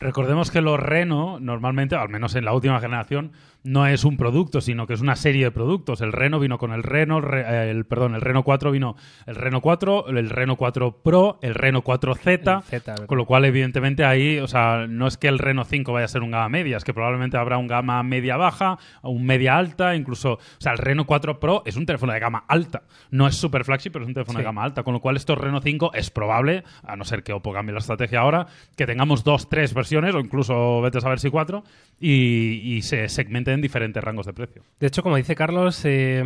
[0.00, 4.60] Recordemos que los Reno, normalmente, al menos en la última generación, no es un producto,
[4.60, 6.00] sino que es una serie de productos.
[6.00, 8.96] El Reno vino con el Reno, Re- eh, el- perdón, el Reno 4 vino
[9.26, 13.06] el Reno 4, el Reno 4 Pro, el Reno 4Z, El Z, ¿verdad?
[13.06, 16.08] con lo cual evidentemente ahí, o sea, no es que el Reno 5 vaya a
[16.08, 19.94] ser un gama media, es que probablemente habrá un gama media baja, un media alta,
[19.94, 23.36] incluso, o sea, el Reno 4 Pro es un teléfono de gama alta, no es
[23.36, 24.42] super flagship, pero es un teléfono Sí.
[24.42, 27.32] de gama alta, con lo cual estos Reno 5 es probable, a no ser que
[27.32, 28.46] Oppo cambie la estrategia ahora,
[28.76, 31.62] que tengamos dos, tres versiones o incluso vete a saber si cuatro
[31.98, 33.08] y, y se
[33.52, 34.62] en diferentes rangos de precio.
[34.78, 36.22] De hecho, como dice Carlos, eh,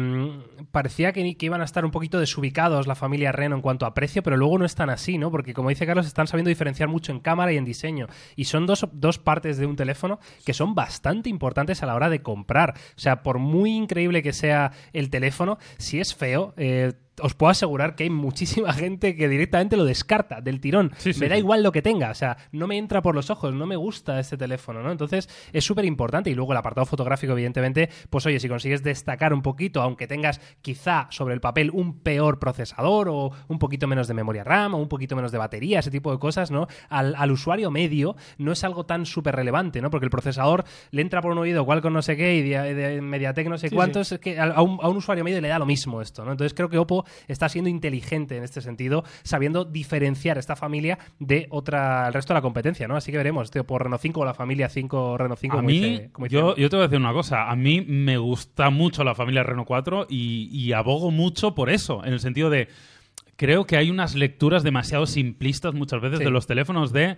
[0.71, 3.95] parecía que, que iban a estar un poquito desubicados la familia Reno en cuanto a
[3.95, 5.31] precio, pero luego no están así, ¿no?
[5.31, 8.07] Porque como dice Carlos, están sabiendo diferenciar mucho en cámara y en diseño.
[8.37, 12.11] Y son dos, dos partes de un teléfono que son bastante importantes a la hora
[12.11, 12.75] de comprar.
[12.97, 17.51] O sea, por muy increíble que sea el teléfono, si es feo, eh, os puedo
[17.51, 20.93] asegurar que hay muchísima gente que directamente lo descarta del tirón.
[20.99, 21.41] Sí, sí, me da sí.
[21.41, 24.19] igual lo que tenga, o sea, no me entra por los ojos, no me gusta
[24.21, 24.91] este teléfono, ¿no?
[24.91, 26.31] Entonces es súper importante.
[26.31, 30.41] Y luego el apartado fotográfico, evidentemente, pues oye, si consigues destacar un poquito, aunque tengas
[30.63, 34.79] quizá sobre el papel un peor procesador o un poquito menos de memoria RAM o
[34.79, 36.67] un poquito menos de batería, ese tipo de cosas, ¿no?
[36.89, 39.91] Al, al usuario medio no es algo tan súper relevante, ¿no?
[39.91, 43.01] Porque el procesador le entra por un oído Qualcomm no sé qué y de, de
[43.01, 45.59] Mediatek no sé cuántos, es que a, a un, a un usuario medio le da
[45.59, 46.33] lo mismo esto, ¿no?
[46.33, 51.47] Entonces creo que Oppo está siendo inteligente en este sentido, sabiendo diferenciar esta familia de
[51.51, 52.97] otra, el resto de la competencia, ¿no?
[52.97, 55.53] Así que veremos, tío, por Reno 5 o la familia 5 Reno 5.
[55.55, 57.51] a como mí, dice- como dice yo, yo te voy a decir una cosa.
[57.51, 62.05] A mí me gusta mucho la familia Reno 4 y, y abogo mucho por eso,
[62.05, 62.69] en el sentido de.
[63.37, 66.25] Creo que hay unas lecturas demasiado simplistas muchas veces Sí.
[66.25, 67.17] de los teléfonos de.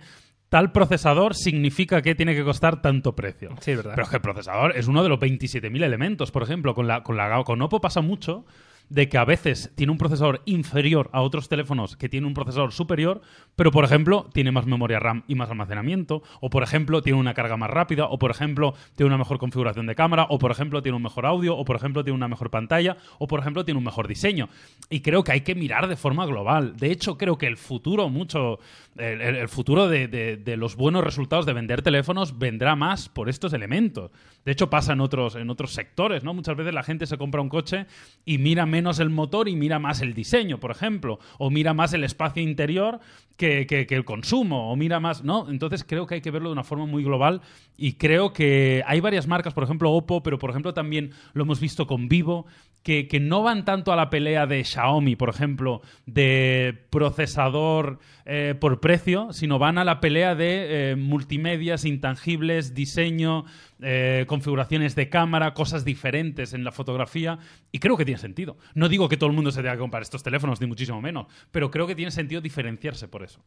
[0.49, 3.49] Tal procesador significa que tiene que costar tanto precio.
[3.59, 3.91] Sí, verdad.
[3.95, 6.73] Pero es que el procesador es uno de los 27.000 elementos, por ejemplo.
[6.73, 8.45] Con, la, con, la, con Oppo pasa mucho
[8.89, 12.71] de que a veces tiene un procesador inferior a otros teléfonos que tiene un procesador
[12.71, 13.21] superior,
[13.55, 17.33] pero por ejemplo tiene más memoria RAM y más almacenamiento, o por ejemplo tiene una
[17.33, 20.81] carga más rápida, o por ejemplo tiene una mejor configuración de cámara, o por ejemplo
[20.81, 23.77] tiene un mejor audio, o por ejemplo tiene una mejor pantalla, o por ejemplo tiene
[23.77, 24.49] un mejor diseño.
[24.89, 26.77] Y creo que hay que mirar de forma global.
[26.77, 28.59] De hecho, creo que el futuro, mucho,
[28.97, 33.53] el, futuro de, de- de los buenos resultados de vender teléfonos vendrá más por estos
[33.53, 34.11] elementos.
[34.45, 36.33] De hecho, pasa en otros, en otros sectores, ¿no?
[36.33, 37.85] Muchas veces la gente se compra un coche
[38.25, 41.93] y mira menos el motor y mira más el diseño, por ejemplo, o mira más
[41.93, 42.99] el espacio interior
[43.37, 45.49] que, el consumo, o mira más, ¿no?
[45.49, 47.41] Entonces creo que hay que verlo de una forma muy global
[47.75, 51.59] y creo que hay varias marcas, por ejemplo Oppo, pero por ejemplo también lo hemos
[51.59, 52.45] visto con Vivo,
[52.87, 58.79] que, no van tanto a la pelea de Xiaomi, por ejemplo, de procesador eh, por
[58.79, 63.43] precio, sino van a la pelea de eh, multimedias, intangibles, diseño,
[63.81, 67.39] eh, configuraciones de cámara, cosas diferentes en la fotografía,
[67.73, 68.57] y creo que tiene sentido.
[68.73, 71.27] No digo que todo el mundo se tenga que comprar estos teléfonos, ni muchísimo menos,
[71.51, 73.43] pero creo que tiene sentido diferenciarse por eso.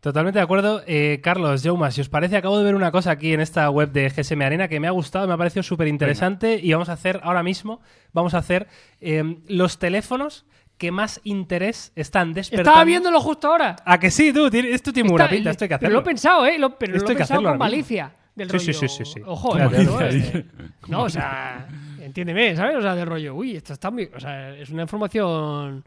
[0.00, 0.82] Totalmente de acuerdo.
[0.86, 3.90] Eh, Carlos, Jauma, si os parece, acabo de ver una cosa aquí en esta web
[3.90, 6.92] de GSM Arena que me ha gustado, me ha parecido súper interesante y vamos a
[6.92, 7.80] hacer ahora mismo,
[8.12, 8.68] vamos a hacer
[9.00, 10.44] eh, los teléfonos
[10.78, 12.70] que más interés están despertando.
[12.70, 13.76] Estaba viéndolo justo ahora.
[13.84, 14.46] ¿A que sí, tú?
[14.52, 15.94] Esto tiene una pinta, esto hay que Pero hacerlo.
[15.94, 16.58] lo he pensado, ¿eh?
[16.58, 18.12] Lo, pero Esto lo he pensado con malicia.
[18.34, 19.20] Del Sí, sí, rollo, sí, sí, sí.
[19.24, 19.58] Ojo.
[19.58, 20.44] Eh,
[20.88, 21.66] No, o sea,
[22.00, 22.76] entiéndeme, ¿sabes?
[22.76, 24.10] O sea, del rollo, uy, esto está muy.
[24.14, 25.82] O sea, es una información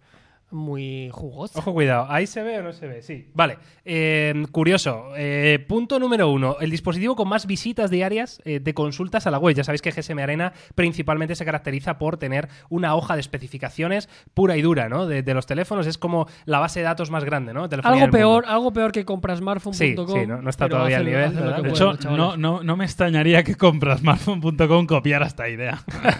[0.51, 1.59] muy jugosa.
[1.59, 2.07] Ojo, cuidado.
[2.09, 3.01] ¿Ahí se ve o no se ve?
[3.01, 3.29] Sí.
[3.33, 3.57] Vale.
[3.85, 5.11] Eh, curioso.
[5.15, 6.57] Eh, punto número uno.
[6.59, 9.55] El dispositivo con más visitas diarias eh, de consultas a la web.
[9.55, 14.57] Ya sabéis que GSM Arena principalmente se caracteriza por tener una hoja de especificaciones pura
[14.57, 15.05] y dura, ¿no?
[15.07, 15.87] De, de los teléfonos.
[15.87, 17.69] Es como la base de datos más grande, ¿no?
[17.69, 18.17] Telefonía Algo mundo.
[18.17, 19.73] peor, algo peor que comprasmartphone.com.
[19.73, 22.85] Sí, sí, no- no está todavía al nivel, De pueden, hecho, no, no, no me
[22.85, 25.79] extrañaría que comprasmartphone.com copiara esta idea.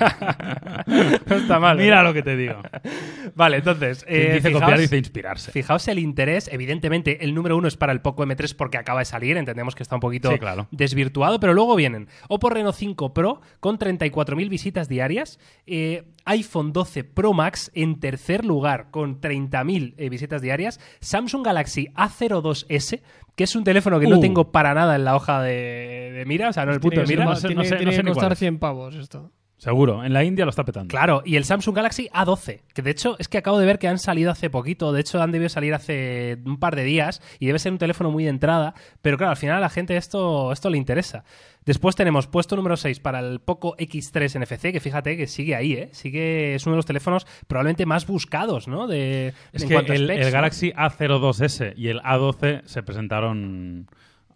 [1.27, 1.77] No está mal.
[1.77, 2.55] Mira lo que te digo.
[3.35, 4.05] Vale, entonces.
[4.19, 5.51] Quien eh, dice fijaos- copiar dice inspirarse.
[5.51, 9.05] Fijaos el interés, evidentemente el número uno es para el Poco M3 porque acaba de
[9.05, 10.67] salir, entendemos que está un poquito Sí, claro.
[10.71, 17.03] desvirtuado, pero luego vienen Oppo Reno 5 Pro con 34.000 visitas diarias, eh, iPhone 12
[17.03, 23.01] Pro Max en tercer lugar con 30.000 eh, visitas diarias, Samsung Galaxy A02S,
[23.35, 24.21] que es un teléfono que no Uh.
[24.21, 27.03] tengo para nada en la hoja de, de mira, o sea, no el punto Tiene
[27.03, 27.25] de ser mira.
[27.29, 28.39] más- no sé- tiene- no sé- tiene no sé que costar es.
[28.39, 29.31] 100 pavos esto.
[29.59, 30.89] Seguro, en la India lo está petando.
[30.89, 33.89] Claro, y el Samsung Galaxy A12, que de hecho es que acabo de ver que
[33.89, 37.47] han salido hace poquito, de hecho han debido salir hace un par de días y
[37.47, 40.53] debe ser un teléfono muy de entrada, pero claro, al final a la gente esto,
[40.53, 41.25] esto le interesa.
[41.65, 45.73] Después tenemos puesto número 6 para el Poco X3 NFC, que fíjate que sigue ahí,
[45.73, 45.89] ¿eh?
[45.91, 48.87] Sigue, es uno de los teléfonos probablemente más buscados, ¿no?
[48.87, 50.31] De, Es en que el, specs, el ¿no?
[50.31, 53.87] Galaxy A02S y el A12 se presentaron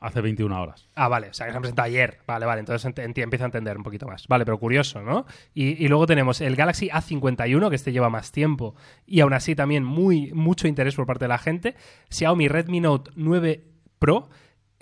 [0.04, 0.90] hace 21 horas.
[0.96, 2.20] Ah, vale, o sea, que se han presentado ayer.
[2.28, 4.28] Vale, vale, entonces ent- empiezo a entender un poquito más.
[4.28, 5.26] Vale, pero curioso, ¿no?
[5.54, 9.56] Y, y luego tenemos el Galaxy A51, que este lleva más tiempo y aún así
[9.56, 11.76] también muy, mucho interés por parte de la gente.
[12.10, 13.64] Xiaomi Redmi Note 9
[14.00, 14.30] Pro.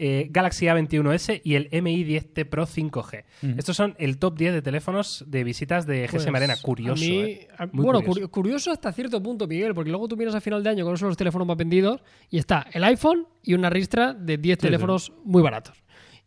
[0.04, 3.24] Eh, Galaxy A21s y el MI 10T Pro 5G.
[3.44, 3.54] Ujú.
[3.58, 6.56] Estos son el top 10 de teléfonos de visitas de GSM Pues, Arena.
[6.60, 7.04] Curioso.
[7.04, 7.48] a mí- ¿eh?
[7.58, 8.28] a- bueno, curioso.
[8.28, 10.98] curi- curioso hasta cierto punto, Miguel, porque luego tú miras a final de año con
[10.98, 14.62] son los teléfonos más vendidos y está el iPhone y una ristra de 10 Sí,
[14.68, 15.84] teléfonos muy baratos.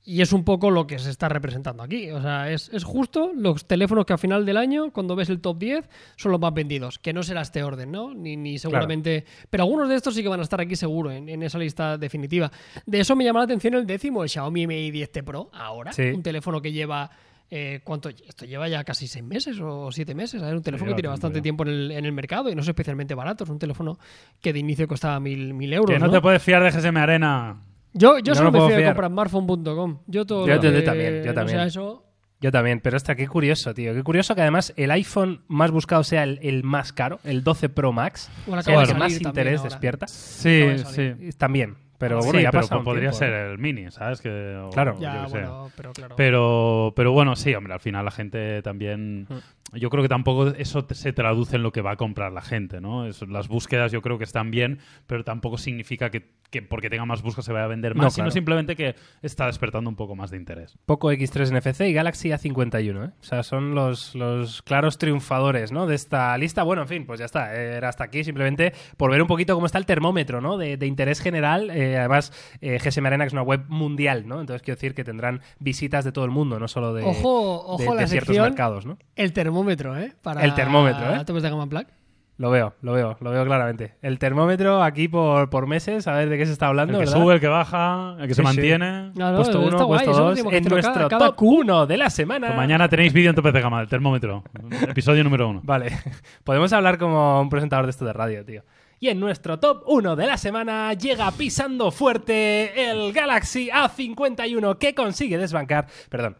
[0.07, 2.11] Y es un poco lo que se está representando aquí.
[2.11, 5.41] O sea, es, es justo los teléfonos que a final del año, cuando ves el
[5.41, 6.99] top 10, son los más vendidos.
[6.99, 8.13] Que no será este orden, ¿no?
[8.13, 9.25] Ni, ni seguramente.
[9.49, 11.97] Pero algunos de estos sí que van a estar aquí seguro, en, en esa lista
[11.97, 12.53] definitiva.
[12.85, 15.93] De eso me llama la atención el décimo, el Xiaomi Mi 10T Pro, ahora.
[15.93, 16.03] Sí.
[16.03, 17.11] Un teléfono que lleva.
[17.51, 18.11] eh, ¿Cuánto?
[18.11, 20.43] Esto lleva ya casi seis meses o siete meses.
[20.43, 22.69] Es un teléfono que tiene bastante tiempo en el, en el mercado y no es
[22.69, 23.45] especialmente barato.
[23.45, 23.99] Es un teléfono
[24.43, 25.91] que de inicio costaba mil, mil euros.
[25.95, 26.13] Que no, ¿no?
[26.13, 27.57] te puedes fiar de GSM Arena.
[27.95, 28.95] Yo, yo No solo me de fiar.
[28.95, 29.99] comprar smartphone.com.
[30.07, 31.59] Yo todo Yo- lo yo que también, yo también.
[31.59, 32.01] sea eso.
[32.41, 33.95] Yo también, pero hasta qué curioso, tío.
[33.95, 37.71] Qué curioso que además el iPhone más buscado sea el, el más caro, el 12
[37.71, 39.71] Pro Max, Bueno, sea el que más interés ahora.
[39.71, 40.07] despierta.
[40.09, 41.13] Sí, sí.
[41.39, 43.51] También, pero Sí, bueno, ya pero podría tiempo, ser ¿eh?
[43.53, 44.21] el mini, ¿sabes?
[44.21, 44.95] Que, o- Claro.
[44.95, 46.17] yo Ya, bueno, pero claro.
[46.17, 49.27] Pero, pero bueno, sí, hombre, al final la gente también.
[49.73, 52.81] Yo creo que tampoco eso se traduce en lo que va a comprar la gente,
[52.81, 53.07] ¿no?
[53.07, 57.05] Es- las búsquedas yo creo que están bien, pero tampoco significa que, que porque tenga
[57.07, 58.31] más búsquedas se vaya a vender más, No, sino claro.
[58.33, 60.79] simplemente que está despertando un poco más de interés.
[60.87, 63.11] Poco X3 NFC y Galaxy A51, ¿eh?
[63.21, 65.87] O sea, son los, los claros triunfadores, ¿no?
[65.87, 66.63] De esta lista.
[66.63, 67.53] Bueno, en fin, pues ya está.
[67.55, 70.57] Era hasta aquí simplemente por ver un poquito cómo está el termómetro, ¿no?
[70.57, 71.71] De, de interés general.
[71.71, 74.41] Eh, además, eh, GSM Arena es una web mundial, ¿no?
[74.41, 77.83] Entonces quiero decir que tendrán visitas de todo el mundo, no solo de, ojo, ojo
[77.83, 78.49] de- a la de ciertos sección.
[78.49, 78.99] mercados, ¿no?
[79.17, 80.13] El termómetro, ¿eh?
[80.23, 81.25] Para El termómetro, ¿eh?
[81.25, 81.89] topes de gama Black.
[82.37, 83.95] Lo veo, lo veo, lo veo claramente.
[84.03, 87.07] El termómetro aquí por, por meses, a ver de qué se está hablando, El que
[87.11, 87.23] ¿verdad?
[87.23, 88.43] sube, el que baja, el que Sí, se sí.
[88.43, 89.13] mantiene.
[89.15, 91.47] Puesto está 1, guay, puesto eso 2, tenemos que en nuestro cada- cada top Q.
[91.61, 92.49] 1 de la semana.
[92.49, 94.43] Pues mañana tenéis vídeo en Topes de Gama, el termómetro.
[94.89, 95.61] Episodio número uno.
[95.63, 95.93] Vale,
[96.43, 98.65] podemos hablar como un presentador de esto de radio, tío.
[99.05, 104.95] Y en nuestro top 1 de la semana llega pisando fuerte el Galaxy A51 que
[104.95, 105.89] consigue desbancar.
[106.09, 106.39] Perdón,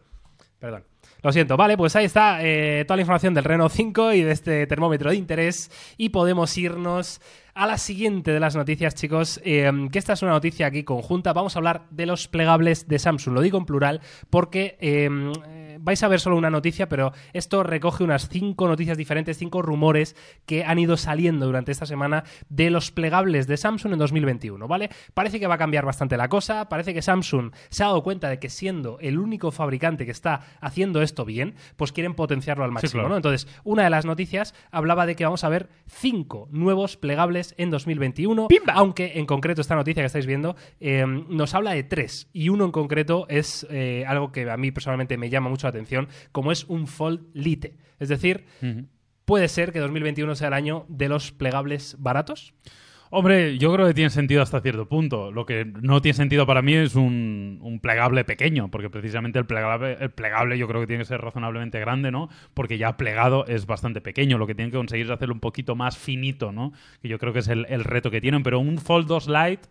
[0.57, 0.83] perdón.
[1.21, 4.31] Lo siento, vale, pues ahí está eh, toda la información del Renault 5 y de
[4.31, 5.69] este termómetro de interés.
[5.97, 7.21] Y podemos irnos
[7.53, 9.39] a la siguiente de las noticias, chicos.
[9.45, 11.33] eh, que esta es una noticia aquí conjunta.
[11.33, 13.35] Vamos a hablar de los plegables de Samsung.
[13.35, 14.01] Lo digo en plural
[14.31, 15.07] porque eh,
[15.85, 20.15] vais a ver solo una noticia, pero esto recoge unas cinco noticias diferentes, cinco rumores
[20.47, 24.89] que han ido saliendo durante esta semana de los plegables de Samsung en 2021, ¿vale?
[25.13, 26.67] Parece que va a cambiar bastante la cosa.
[26.69, 30.41] Parece que Samsung se ha dado cuenta de que siendo el único fabricante que está
[30.59, 33.09] haciendo esto bien, pues quieren potenciarlo al máximo, claro.
[33.09, 33.15] ¿no?
[33.17, 37.69] Entonces, una de las noticias hablaba de que vamos a ver cinco nuevos plegables en
[37.69, 42.49] 2021, aunque en concreto esta noticia que estáis viendo eh, nos habla de tres y
[42.49, 45.74] uno en concreto es eh, algo que a mí personalmente me llama mucho la atención,
[46.31, 47.77] como es un Fold Lite.
[47.99, 48.45] Es decir,
[49.25, 52.53] puede ser que 2021 sea el año de los plegables baratos.
[53.11, 55.31] Hombre, yo creo que tiene sentido hasta cierto punto.
[55.31, 59.45] Lo que no tiene sentido para mí es un, un plegable pequeño, porque precisamente el
[59.45, 62.29] plegable, el plegable yo creo que tiene que ser razonablemente grande, ¿no?
[62.53, 64.37] Porque ya plegado es bastante pequeño.
[64.37, 66.73] Lo que tienen que conseguir es hacerlo un poquito más finito, ¿no?
[67.01, 68.43] Que yo creo que es el, el reto que tienen.
[68.43, 69.69] Pero un Fold 2 Lite,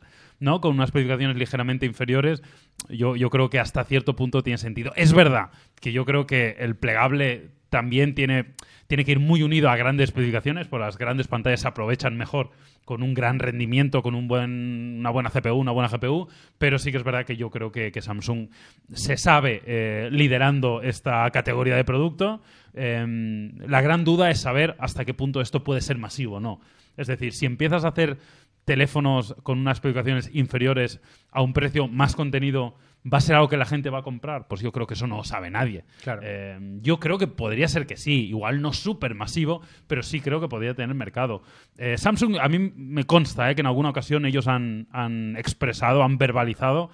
[0.61, 2.43] Con unas especificaciones ligeramente inferiores,
[2.89, 4.93] yo, yo creo que hasta cierto punto tiene sentido.
[4.97, 8.55] Es verdad que yo creo que el plegable también tiene,
[8.87, 12.51] tiene que ir muy unido a grandes especificaciones, por las grandes pantallas se aprovechan mejor
[12.85, 16.93] con un gran rendimiento, con un buen, una buena CPU, una buena GPU, pero sí
[16.93, 18.49] que es verdad que yo creo que, Samsung
[18.93, 22.43] se sabe eh, liderando esta categoría de producto.
[22.75, 26.61] Eh, la gran duda es saber hasta qué punto esto puede ser masivo no.
[26.97, 28.19] Es decir, si empiezas a hacer
[28.65, 31.01] teléfonos con unas especificaciones inferiores
[31.31, 32.77] a un precio más contenido,
[33.11, 34.49] ¿va a ser algo que la gente va a comprar?
[34.49, 35.85] Pues yo creo que eso no lo sabe nadie.
[36.03, 36.23] Claro.
[36.25, 40.41] Eh, yo creo que podría ser que sí, igual no súper masivo, pero sí creo
[40.41, 41.43] que podría tener mercado.
[41.77, 46.03] Eh, Samsung, a mí me consta eh, que en alguna ocasión ellos han, han expresado,
[46.03, 46.91] han verbalizado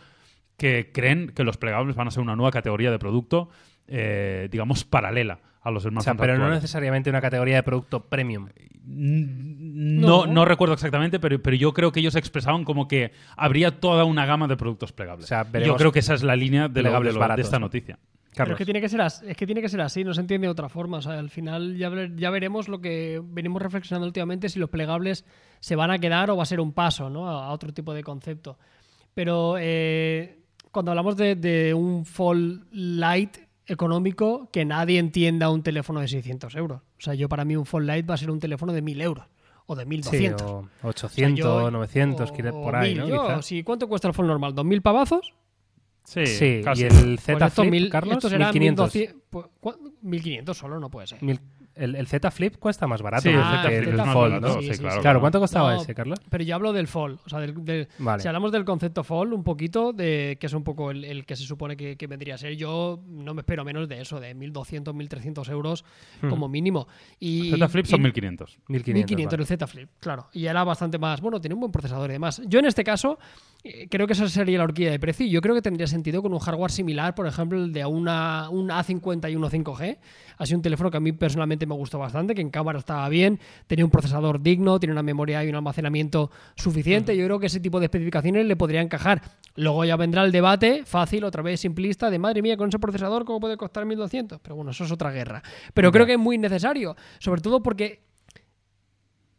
[0.56, 3.48] que creen que los plegables van a ser una nueva categoría de producto,
[3.87, 8.49] digamos, paralela a los O smartphones sea, pero no necesariamente una categoría de producto premium.
[8.85, 10.33] No, No.
[10.33, 14.27] no recuerdo exactamente, pero, pero yo creo que ellos expresaban como que habría toda una
[14.27, 15.25] gama de productos plegables.
[15.25, 17.37] O sea, yo creo que esa es la línea de, lo- plegables de lo- baratos,
[17.37, 17.66] de esta ¿no?
[17.66, 17.99] noticia.
[18.33, 18.55] Pero Carlos.
[18.55, 20.46] es que, tiene que, ser así, es que tiene que ser así, no se entiende
[20.46, 20.99] de otra forma.
[20.99, 24.70] O sea, al final ya, ver- ya veremos lo que venimos reflexionando últimamente, si los
[24.70, 25.25] plegables
[25.59, 27.29] se van a quedar o va a ser un paso ¿no?
[27.29, 28.57] a, a otro tipo de concepto.
[29.14, 30.38] Pero eh,
[30.70, 33.37] cuando hablamos de, de un Fall Light
[33.70, 36.80] económico, que nadie entienda un teléfono de 600 euros.
[36.83, 39.00] O sea, yo para mí un Fall Light va a ser un teléfono de 1000
[39.00, 39.26] euros
[39.66, 40.40] o de 1200.
[40.40, 42.98] Sí, o O sea, 800, yo- 900, o- por ahí, 1000.
[42.98, 43.09] ¿no?
[43.37, 44.54] Yo, sí, ¿Cuánto cuesta el Fall normal?
[44.54, 45.35] ¿2000 pavazos?
[46.04, 46.83] Sí, Sí, casi.
[46.83, 48.94] y el Pues Z estos Flip, mil- Carlos, estos serán 1500.
[48.94, 49.22] 1200.
[49.30, 51.22] pues, ¿cuán- 1500 solo no puede ser.
[51.22, 51.40] Mil-
[51.81, 54.12] El, el Z Flip cuesta más barato Sí, el que Z Flip el es más
[54.12, 54.61] Fold, barato, ¿no?
[54.61, 54.95] sí, sí, sí, claro.
[54.97, 55.01] sí.
[55.01, 56.19] Claro, ¿cuánto costaba No, ese, Carlos?
[56.29, 57.19] Pero yo hablo del Fold.
[57.25, 58.23] O sea, del, del- Vale.
[58.23, 61.37] si hablamos del concepto Fold, un poquito, de que es un poco el, el que
[61.37, 64.37] se supone que, que vendría a ser, yo no me espero menos de eso, de
[64.37, 65.85] 1.200, 1.300 euros
[66.29, 66.87] como mínimo.
[67.19, 68.59] Y, Z Flip son y- 1500.
[68.69, 68.95] 1500.
[68.95, 69.43] 1500 vale.
[69.43, 70.27] el Z Flip, claro.
[70.33, 71.20] Y era bastante más.
[71.20, 72.43] Bueno, tiene un buen procesador y demás.
[72.47, 73.18] Yo en este caso,
[73.90, 75.26] creo que esa sería la horquilla de precio.
[75.26, 78.68] Yo creo que tendría sentido con un hardware similar, por ejemplo, el de una, un
[78.68, 79.98] A51 5G.
[80.38, 83.08] Ha sido un teléfono que a mí personalmente me gustó bastante, que en cámara estaba
[83.08, 87.16] bien, tenía un procesador digno, tiene una memoria y un almacenamiento suficiente.
[87.16, 89.20] Yo creo que ese tipo de especificaciones le podría encajar.
[89.56, 93.24] Luego ya vendrá el debate, fácil, otra vez simplista, de madre mía, con ese procesador,
[93.24, 94.40] ¿cómo puede costar 1200?
[94.40, 95.42] Pero bueno, eso es otra guerra.
[95.74, 98.09] Pero creo que es muy necesario, sobre todo porque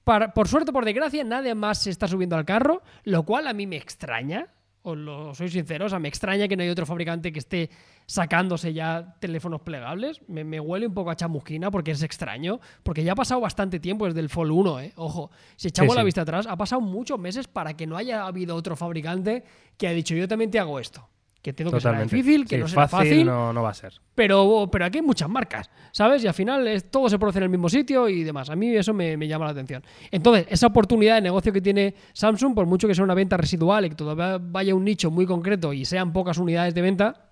[0.03, 3.47] para- por suerte o por desgracia, nadie más se está subiendo al carro, lo cual
[3.47, 4.47] a mí me extraña.
[4.83, 7.69] Os lo soy sincero, o sea, me extraña que no hay otro fabricante que esté
[8.07, 10.21] sacándose ya teléfonos plegables.
[10.27, 13.79] Me, me huele un poco a chamusquina porque es extraño, porque ya ha pasado bastante
[13.79, 14.93] tiempo desde el Fold 1, ¿eh?
[14.95, 16.05] Ojo, si echamos Sí, la sí.
[16.05, 19.43] vista atrás, ha pasado muchos meses para que no haya habido otro fabricante
[19.77, 21.07] que ha dicho yo también te hago esto.
[21.41, 23.73] Que entiendo que será difícil, que Sí, no será fácil, fácil, No, no va a
[23.73, 23.93] ser.
[24.13, 26.23] pero, pero aquí hay muchas marcas, ¿sabes?
[26.23, 28.51] Y al final es- todo se produce en el mismo sitio y demás.
[28.51, 29.83] A mí eso me, me llama la atención.
[30.11, 33.85] Entonces, esa oportunidad de negocio que tiene Samsung, por mucho que sea una venta residual
[33.85, 37.25] y que todavía vaya a un nicho muy concreto y sean pocas unidades de venta,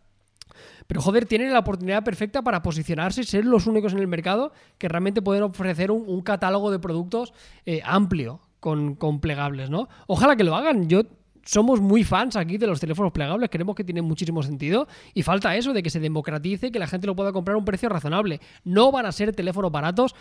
[0.87, 4.51] pero joder, tienen la oportunidad perfecta para posicionarse y ser los únicos en el mercado
[4.79, 7.31] que realmente pueden ofrecer un, un catálogo de productos
[7.67, 9.87] eh, amplio con, con plegables, ¿no?
[10.07, 10.89] Ojalá que lo hagan.
[10.89, 11.03] Yo
[11.45, 15.55] somos muy fans aquí de los teléfonos plegables, creemos que tienen muchísimo sentido y falta
[15.55, 18.39] eso de que se democratice, que la gente lo pueda comprar a un precio razonable.
[18.63, 20.15] No van a ser teléfonos baratos,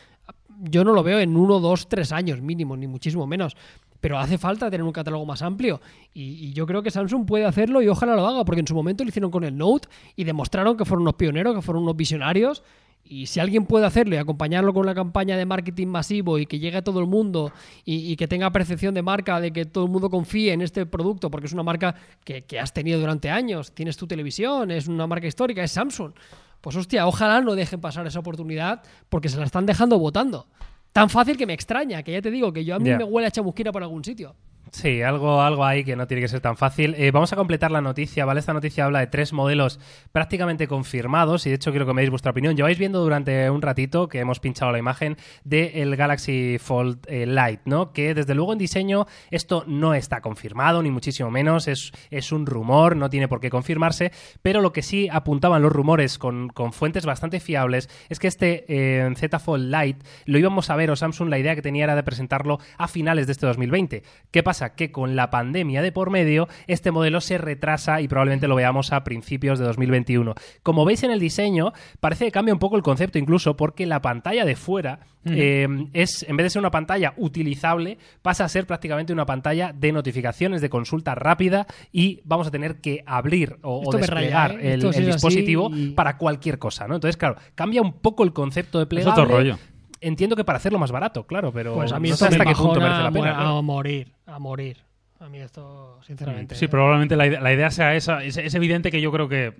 [0.61, 3.57] yo no lo veo en uno, dos, tres años mínimo, ni muchísimo menos.
[4.01, 5.81] Pero hace falta tener un catálogo más amplio.
[6.15, 8.75] Y, y yo creo que Samsung puede hacerlo y ojalá lo haga, porque en su
[8.75, 11.97] momento lo hicieron con el Note y demostraron que fueron unos pioneros, que fueron unos
[11.97, 12.63] visionarios.
[13.05, 16.59] Y si alguien puede hacerlo y acompañarlo con una campaña de marketing masivo y que
[16.59, 17.53] llegue a todo el mundo
[17.85, 20.85] y, y que tenga percepción de marca, de que todo el mundo confíe en este
[20.85, 24.89] producto, porque es una marca que, que has tenido durante años, tienes tu televisión, es
[24.89, 26.13] una marca histórica, es Samsung.
[26.61, 30.47] Pues hostia, ojalá no dejen pasar esa oportunidad porque se la están dejando votando.
[30.93, 33.29] Tan fácil que me extraña, que ya te digo, que yo a mí me huele
[33.29, 34.35] a chamusquina por algún sitio.
[34.73, 36.95] Sí, algo, algo ahí que no tiene que ser tan fácil.
[36.99, 38.41] Eh, vamos a completar la noticia, ¿vale?
[38.41, 39.81] Esta noticia habla de tres modelos
[40.13, 42.57] prácticamente confirmados y de hecho quiero que me deis vuestra opinión.
[42.57, 47.63] Lleváis viendo durante un ratito que hemos pinchado la imagen del Galaxy Fold eh, Lite,
[47.65, 47.93] ¿no?
[47.93, 52.45] Que desde luego en diseño esto no está confirmado, ni muchísimo menos, es, es un
[52.45, 54.13] rumor, no tiene por qué confirmarse,
[54.43, 58.65] pero lo que sí apuntaban los rumores con, con fuentes bastante fiables es que este
[58.69, 61.97] eh, Z Fold Lite lo íbamos a ver o Samsung la idea que tenía era
[61.97, 64.03] de presentarlo a finales de este 2020.
[64.31, 64.58] ¿Qué pasa?
[64.75, 68.93] Que con la pandemia de por medio, este modelo se retrasa y probablemente lo veamos
[68.93, 70.35] a principios de 2021.
[70.63, 74.01] Como veis en el diseño, parece que cambia un poco el concepto incluso porque la
[74.03, 78.67] pantalla de fuera eh, es, en vez de ser una pantalla utilizable, pasa a ser
[78.67, 83.81] prácticamente una pantalla de notificaciones, de consulta rápida y vamos a tener que abrir o,
[83.87, 84.75] o raya, desplegar ¿eh?
[84.75, 86.95] el, es dispositivo y- para cualquier cosa, ¿no?
[86.95, 89.23] Entonces, claro, cambia un poco el concepto de Es plegable.
[89.23, 89.59] otro rollo.
[90.01, 92.37] Entiendo que para hacerlo más barato, claro, pero Pues a mí no esto sé me
[92.43, 93.41] hasta qué punto merece la pena.
[93.59, 94.77] a, morir, a morir.
[95.21, 96.55] A mí esto, sinceramente.
[96.55, 96.69] Sí, ¿eh?
[96.69, 98.23] probablemente la idea, la idea sea esa.
[98.23, 99.53] Es, es evidente que yo creo que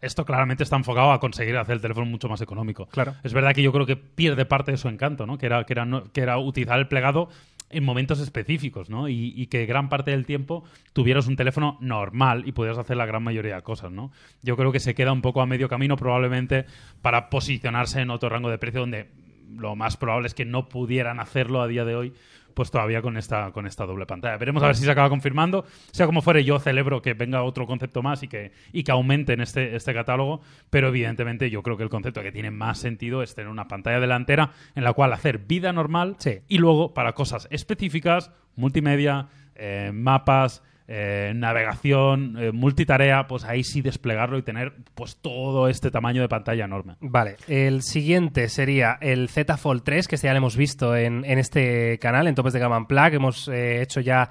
[0.00, 2.86] esto claramente está enfocado a conseguir hacer el teléfono mucho más económico.
[2.86, 3.14] Claro.
[3.22, 5.38] Es verdad que yo creo que pierde parte de su encanto, ¿no?
[5.38, 7.28] Que era, que era, no- que era utilizar el plegado
[7.70, 9.08] en momentos específicos, ¿no?
[9.08, 13.06] Y, y que gran parte del tiempo tuvieras un teléfono normal y pudieras hacer la
[13.06, 14.10] gran mayoría de cosas, ¿no?
[14.42, 16.66] Yo creo que se queda un poco a medio camino probablemente
[17.02, 19.10] para posicionarse en otro rango de precio donde
[19.56, 22.12] lo más probable es que no pudieran hacerlo a día de hoy
[22.54, 24.36] pues todavía con esta, con esta doble pantalla.
[24.36, 25.64] Veremos a ver si se acaba confirmando.
[25.90, 29.32] Sea como fuere, yo celebro que venga otro concepto más y que, y que aumente
[29.32, 30.40] en este, este catálogo,
[30.70, 33.98] pero evidentemente yo creo que el concepto que tiene más sentido es tener una pantalla
[33.98, 36.38] delantera en la cual hacer vida normal Sí.
[36.46, 39.26] y luego para cosas específicas, multimedia,
[39.56, 45.90] eh, mapas, eh, navegación, eh, multitarea, pues ahí sí desplegarlo y tener pues todo este
[45.90, 46.96] tamaño de pantalla enorme.
[47.00, 51.24] Vale, el siguiente sería el Z Fold 3, que este ya lo hemos visto en,
[51.24, 53.14] en este canal, en Topes de Gama Unplugged.
[53.14, 54.28] Hemos eh, hecho ya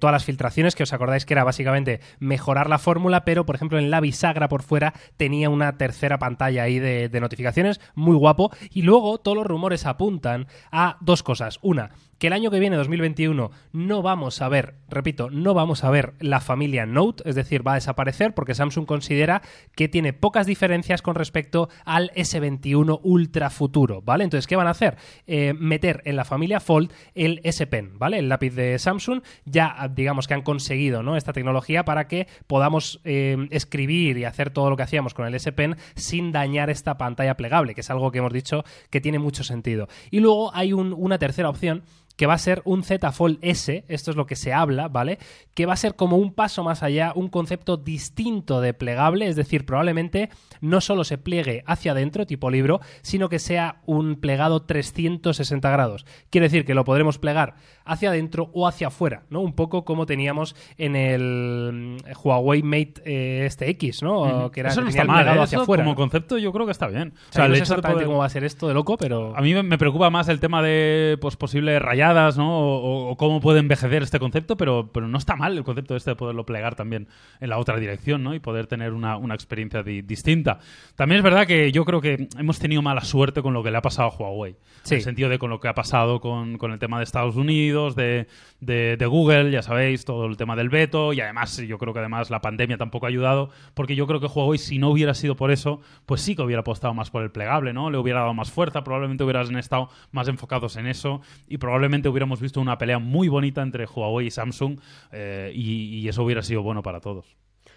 [0.00, 3.78] todas las filtraciones, que os acordáis que era básicamente mejorar la fórmula, pero por ejemplo
[3.78, 8.50] en la bisagra por fuera tenía una tercera pantalla ahí de, de notificaciones, muy guapo.
[8.70, 11.60] Y luego todos los rumores apuntan a dos cosas.
[11.62, 15.90] Una, que el año que viene, 2021, no vamos a ver, repito, no vamos a
[15.90, 19.42] ver ver la familia Note, es decir, va a desaparecer porque Samsung considera
[19.76, 24.24] que tiene pocas diferencias con respecto al S21 Ultra futuro, ¿vale?
[24.24, 24.96] Entonces, ¿qué van a hacer?
[25.26, 28.18] Eh, meter en la familia Fold el S Pen, ¿vale?
[28.18, 29.22] El lápiz de Samsung.
[29.44, 31.16] Ya, digamos que han conseguido ¿no?
[31.16, 35.34] esta tecnología para que podamos eh, escribir y hacer todo lo que hacíamos con el
[35.34, 39.18] S Pen sin dañar esta pantalla plegable, que es algo que hemos dicho que tiene
[39.18, 39.88] mucho sentido.
[40.10, 41.82] Y luego hay una tercera opción
[42.16, 45.18] que va a ser un Z Fold S, esto es lo que se habla, ¿vale?
[45.54, 49.36] Que va a ser como un paso más allá, un concepto distinto de plegable, es
[49.36, 54.62] decir, probablemente no solo se pliegue hacia adentro, tipo libro, sino que sea un plegado
[54.62, 56.04] 360 grados.
[56.30, 57.54] Quiere decir que lo podremos plegar
[57.84, 59.40] hacia adentro o hacia afuera, ¿no?
[59.40, 64.50] Un poco como teníamos en el mm, Huawei Mate eh, este X, ¿no?
[64.52, 65.44] Que era Eso no tenía está el mal, plegado ¿eh?
[65.44, 65.82] hacia Eso afuera.
[65.84, 67.14] Como concepto yo creo que está bien.
[67.30, 69.36] O sea, el no sé exactamente poder- cómo va a ser esto de loco, pero...
[69.36, 74.02] A mí me- preocupa más el tema de pues, posibles O, o cómo puede envejecer
[74.02, 77.08] este concepto, pero, pero no está mal el concepto este de poderlo plegar también
[77.40, 78.34] en la otra dirección, ¿no?
[78.34, 80.58] Y poder tener una, una experiencia di- distinta.
[80.96, 83.76] También es verdad que yo creo que hemos tenido mala suerte con lo que le
[83.78, 84.56] ha pasado a Huawei.
[84.82, 84.94] Sí.
[84.94, 87.36] En el sentido de con lo que ha pasado con, con el tema de Estados
[87.36, 88.26] Unidos, de,
[88.60, 91.12] de- de Google, ya sabéis, todo el tema del veto.
[91.12, 94.26] Y además, yo creo que además la pandemia tampoco ha ayudado, porque yo creo que
[94.26, 97.30] Huawei, si no hubiera sido por eso, pues sí que hubiera apostado más por el
[97.30, 97.90] plegable, ¿no?
[97.90, 102.40] Le hubiera dado más fuerza, probablemente hubieran estado más enfocados en eso y probablemente hubiéramos
[102.40, 104.78] visto una pelea muy bonita entre Huawei y Samsung
[105.12, 107.36] eh, y, y eso hubiera sido bueno para todos.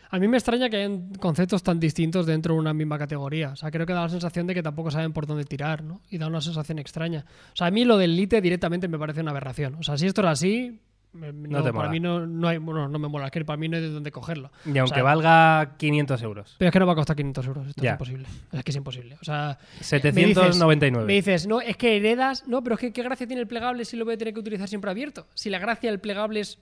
[0.09, 3.49] A mí me extraña que hayan conceptos tan distintos dentro de una misma categoría.
[3.49, 6.01] O sea, creo que da la sensación de que tampoco saben por dónde tirar, ¿no?
[6.09, 7.25] Y da una sensación extraña.
[7.53, 9.75] O sea, a mí lo del Lite directamente me parece una aberración.
[9.75, 10.79] O sea, si esto era así,
[11.15, 11.89] me- no, te para mola.
[11.89, 13.89] mí no, no hay, bueno, no me mola, es que para mí no hay de
[13.89, 14.51] dónde cogerlo.
[14.65, 16.55] Y aunque O sea, valga 500 euros.
[16.59, 17.91] Pero es que no va a costar 500 euros, esto Ya.
[17.91, 18.27] es imposible.
[18.51, 19.17] Es que es imposible.
[19.21, 21.05] O sea, 799.
[21.07, 23.85] Me dices, no, es que heredas, no, pero es que qué gracia tiene el plegable
[23.85, 25.27] si lo voy a tener que utilizar siempre abierto.
[25.33, 26.59] Si la gracia del plegable es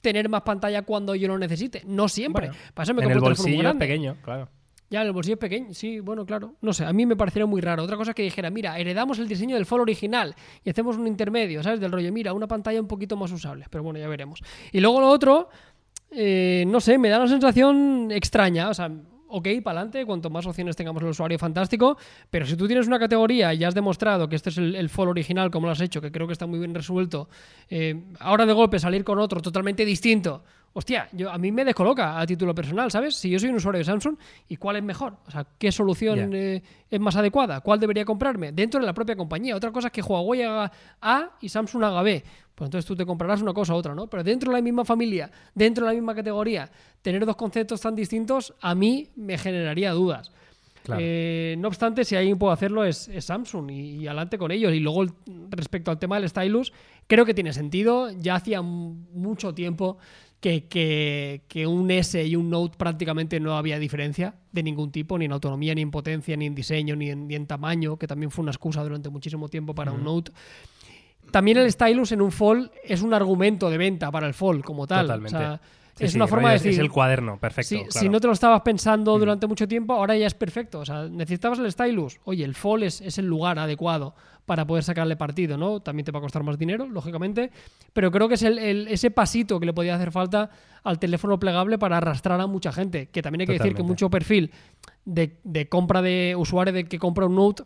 [0.00, 2.48] tener más pantalla cuando yo lo necesite, no siempre.
[2.48, 3.86] Bueno, Para eso me en el compro un muy bolsillo grande.
[3.86, 4.48] pequeño, claro.
[4.94, 6.54] Ya, el bolsillo es pequeño, sí, bueno, claro.
[6.60, 7.82] No sé, a mí me parecería muy raro.
[7.82, 11.08] Otra cosa es que dijera, mira, heredamos el diseño del Fold original y hacemos un
[11.08, 11.80] intermedio, ¿sabes?
[11.80, 13.66] Del rollo, mira, una pantalla un poquito más usable.
[13.68, 14.40] Pero bueno, ya veremos.
[14.70, 15.48] Y luego lo otro,
[16.12, 18.68] eh, no sé, me da una sensación extraña.
[18.68, 18.88] O sea,
[19.30, 21.98] ok, para adelante, cuanto más opciones tengamos el usuario, fantástico.
[22.30, 24.88] Pero si tú tienes una categoría y ya has demostrado que este es el, el
[24.90, 27.28] Fold original, como lo has hecho, que creo que está muy bien resuelto,
[27.68, 30.44] eh, ahora de golpe salir con otro totalmente distinto.
[30.76, 33.14] Hostia, yo, a mí me descoloca a título personal, ¿sabes?
[33.14, 34.16] Si yo soy un usuario de Samsung,
[34.48, 35.16] ¿y cuál es mejor?
[35.24, 36.60] O sea, ¿qué solución eh,
[36.90, 37.60] es más adecuada?
[37.60, 38.50] ¿Cuál debería comprarme?
[38.50, 39.54] Dentro de la propia compañía.
[39.54, 42.24] Otra cosa es que Huawei haga A y Samsung haga B.
[42.56, 44.08] Pues entonces tú te comprarás una cosa u otra, ¿no?
[44.08, 46.68] Pero dentro de la misma familia, dentro de la misma categoría,
[47.02, 50.32] tener dos conceptos tan distintos, a mí me generaría dudas.
[50.82, 51.00] Claro.
[51.02, 54.72] Eh, no obstante, si alguien puede hacerlo es, es Samsung y, y adelante con ellos.
[54.74, 55.12] Y luego, el-
[55.50, 56.72] respecto al tema del stylus,
[57.06, 58.10] creo que tiene sentido.
[58.10, 59.98] Ya hacía mucho tiempo
[60.44, 65.16] que, que- que un S y un Note prácticamente no había diferencia de ningún tipo,
[65.16, 68.06] ni en autonomía, ni en potencia, ni en diseño, ni en, ni en tamaño, que
[68.06, 70.32] también fue una excusa durante muchísimo tiempo para un Note.
[71.30, 74.86] También el stylus en un Fold es un argumento de venta para el Fold como
[74.86, 75.06] tal.
[75.06, 75.36] Totalmente.
[75.36, 75.60] O sea,
[75.96, 76.72] Sí, es sí, una forma de decir.
[76.72, 77.68] Es el cuaderno, perfecto.
[77.68, 77.90] Si, claro.
[77.92, 80.80] si no te lo estabas pensando durante mucho tiempo, ahora ya es perfecto.
[80.80, 82.18] O sea, necesitabas el stylus.
[82.24, 84.12] Oye, el fall es, es el lugar adecuado
[84.46, 85.80] para poder sacarle partido, ¿no?
[85.80, 87.50] También te va a costar más dinero, lógicamente.
[87.92, 90.50] Pero creo que es el, el- ese pasito que le podía hacer falta
[90.82, 93.06] al teléfono plegable para arrastrar a mucha gente.
[93.06, 94.50] Que también hay que decir que mucho perfil
[95.04, 97.62] de, de compra de usuario de que compra un Note,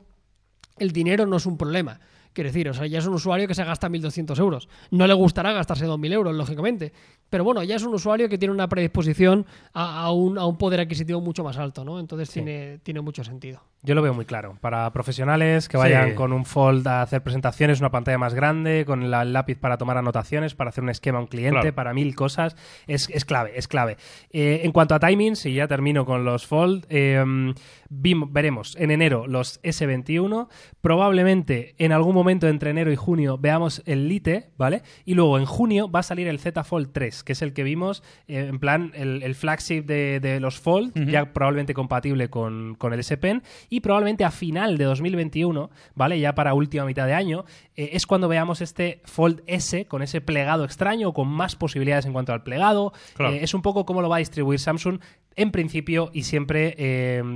[0.79, 1.99] el dinero no es un problema.
[2.33, 4.69] Quiero decir, o sea, ya es un usuario que se gasta 1.200 euros.
[4.91, 6.93] No le gustará gastarse 2.000 euros, lógicamente.
[7.31, 10.57] Pero bueno, ya es un usuario que tiene una predisposición a, a un, a un
[10.57, 11.99] poder adquisitivo mucho más alto, ¿no?
[12.01, 13.61] Entonces tiene, tiene mucho sentido.
[13.83, 14.57] Yo lo veo muy claro.
[14.61, 15.81] Para profesionales que Sí.
[15.83, 19.57] vayan con un Fold a hacer presentaciones, una pantalla más grande, con la- el lápiz
[19.59, 21.75] para tomar anotaciones, para hacer un esquema a un cliente, Claro.
[21.75, 22.57] para mil cosas,
[22.87, 23.97] es, es clave, es clave.
[24.31, 27.23] Eh, en cuanto a timings, y ya termino con los Fold, eh,
[27.91, 30.49] vim- veremos en enero los S21,
[30.81, 34.83] probablemente en algún momento entre enero y junio veamos el Lite, ¿vale?
[35.05, 37.63] Y luego en junio va a salir el Z Fold 3, que es el que
[37.63, 42.75] vimos, eh, en plan, el, el flagship de, de los Fold, ya probablemente compatible con,
[42.75, 46.21] con el S Pen, y probablemente a final de 2021, ¿vale?
[46.21, 47.45] Ya para última mitad de año,
[47.77, 52.13] eh, es cuando veamos este Fold S con ese plegado extraño, con más posibilidades en
[52.13, 52.93] cuanto al plegado.
[53.15, 53.35] Claro.
[53.35, 55.01] Eh, es un poco cómo lo va a distribuir Samsung
[55.37, 56.75] en principio y siempre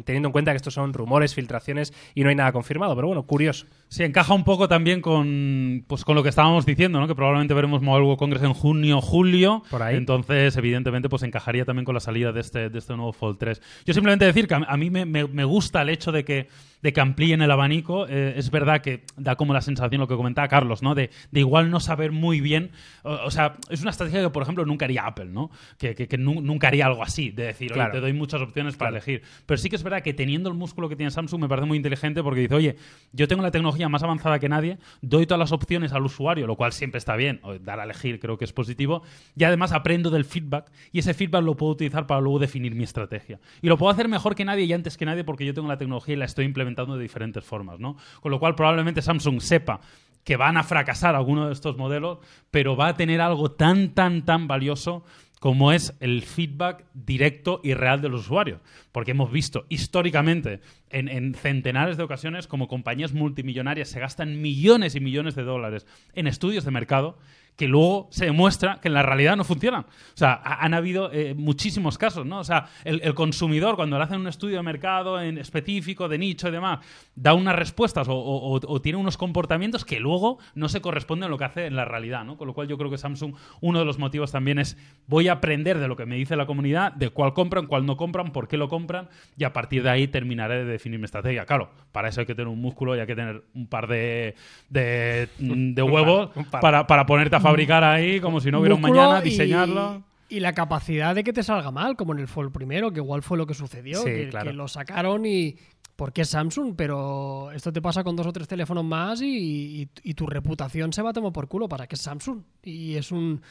[0.05, 2.97] teniendo en cuenta que estos son rumores, filtraciones y no hay nada confirmado.
[2.97, 3.67] Pero bueno, curioso.
[3.93, 7.07] Sí, encaja un poco también con, pues, con lo que estábamos diciendo, ¿no?
[7.07, 9.63] Que probablemente veremos Mobile World Congress en junio o julio.
[9.71, 9.97] Por ahí.
[9.97, 13.61] Entonces, evidentemente, pues encajaría también con la salida de este, de este nuevo Fold 3.
[13.85, 16.49] Yo simplemente decir que a, a mí me, me- me gusta el hecho de que
[16.83, 18.07] de que amplíen el abanico.
[18.09, 20.95] Eh, es verdad que da como la sensación, lo que comentaba Carlos, ¿no?
[20.95, 22.71] De, de igual no saber muy bien.
[23.05, 25.51] O, o sea, es una estrategia que, por ejemplo, nunca haría Apple, ¿no?
[25.79, 27.93] Que, que- que nu- nunca haría algo así, de decir, oye, Claro.
[27.93, 29.05] te doy muchas opciones para Claro.
[29.05, 29.23] elegir.
[29.47, 31.77] Pero sí que es verdad que teniendo el músculo que tiene Samsung me parece muy
[31.77, 32.77] inteligente porque dice, oye,
[33.13, 36.57] yo tengo la tecnología más avanzada que nadie, doy todas las opciones al usuario, lo
[36.57, 39.03] cual siempre está bien, o dar a elegir creo que es positivo,
[39.37, 42.83] y además aprendo del feedback y ese feedback lo puedo utilizar para luego definir mi
[42.85, 43.39] estrategia.
[43.61, 45.79] Y lo puedo hacer mejor que nadie y antes que nadie porque yo tengo la
[45.79, 47.97] tecnología y la estoy implementando de diferentes formas, ¿no?
[48.21, 49.81] Con lo cual probablemente Samsung sepa
[50.25, 52.19] que van a fracasar algunos de estos modelos,
[52.51, 55.05] pero va a tener algo tan, tan, tan valioso
[55.41, 58.61] como es el feedback directo y real de los usuarios.
[58.93, 60.61] Porque hemos visto históricamente
[60.91, 65.85] en, en centenares de ocasiones como compañías multimillonarias se gastan millones y millones de dólares
[66.15, 67.19] en estudios de mercado
[67.57, 69.83] que luego se demuestra que en la realidad no funcionan.
[69.83, 69.87] O
[70.17, 72.39] sea, ha- han habido eh, muchísimos casos, ¿no?
[72.41, 76.19] O sea, el, el consumidor cuando le hacen un estudio de mercado en específico, de
[76.19, 76.81] nicho y demás,
[77.15, 81.27] da unas respuestas o, o- o- o tiene unos comportamientos que luego no se corresponden
[81.27, 82.37] a lo que hace en la realidad, ¿no?
[82.39, 84.77] Con lo cual yo creo que Samsung, uno de los motivos también es
[85.07, 87.97] voy a aprender de lo que me dice la comunidad, de cuál compran, cuál no
[87.99, 91.45] compran, por qué lo compran, y a partir de ahí terminaré de definir mi estrategia.
[91.45, 94.35] Claro, para eso hay que tener un músculo y hay que tener un par de,
[94.71, 96.61] de, de Un huevos par, un par.
[96.61, 100.03] para, para ponerte a fabricar ahí como si no hubiera un mañana, diseñarlo.
[100.29, 103.23] Y, la capacidad de que te salga mal, como en el Fold primero, que igual
[103.23, 104.51] fue lo que sucedió, Sí, que, claro.
[104.51, 105.57] que lo sacaron y...
[105.95, 109.89] Porque es Samsung, pero esto te pasa con dos o tres teléfonos más y, y-
[110.03, 112.41] y tu reputación se va a tomar por culo para que es Samsung.
[112.63, 113.43] Y es un...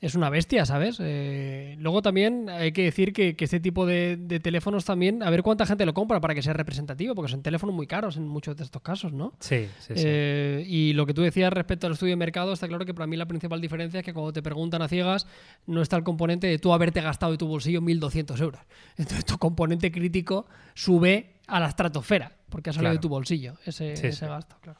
[0.00, 0.98] Es una bestia, ¿sabes?
[1.00, 5.30] Eh, luego también hay que decir que, que este tipo de, de teléfonos también, a
[5.30, 8.28] ver cuánta gente lo compra para que sea representativo, porque son teléfonos muy caros en
[8.28, 9.32] muchos de estos casos, ¿no?
[9.40, 10.02] Sí, sí, sí.
[10.06, 13.08] Eh, y lo que tú decías respecto al estudio de mercado, está claro que para
[13.08, 15.26] mí la principal diferencia es que cuando te preguntan a ciegas,
[15.66, 18.60] no está el componente de tú haberte gastado de tu bolsillo 1.200 euros.
[18.96, 22.98] Entonces tu componente crítico sube a la estratosfera, porque ha salido Claro.
[22.98, 24.26] de tu bolsillo ese, Sí, ese sí.
[24.26, 24.78] gasto, claro.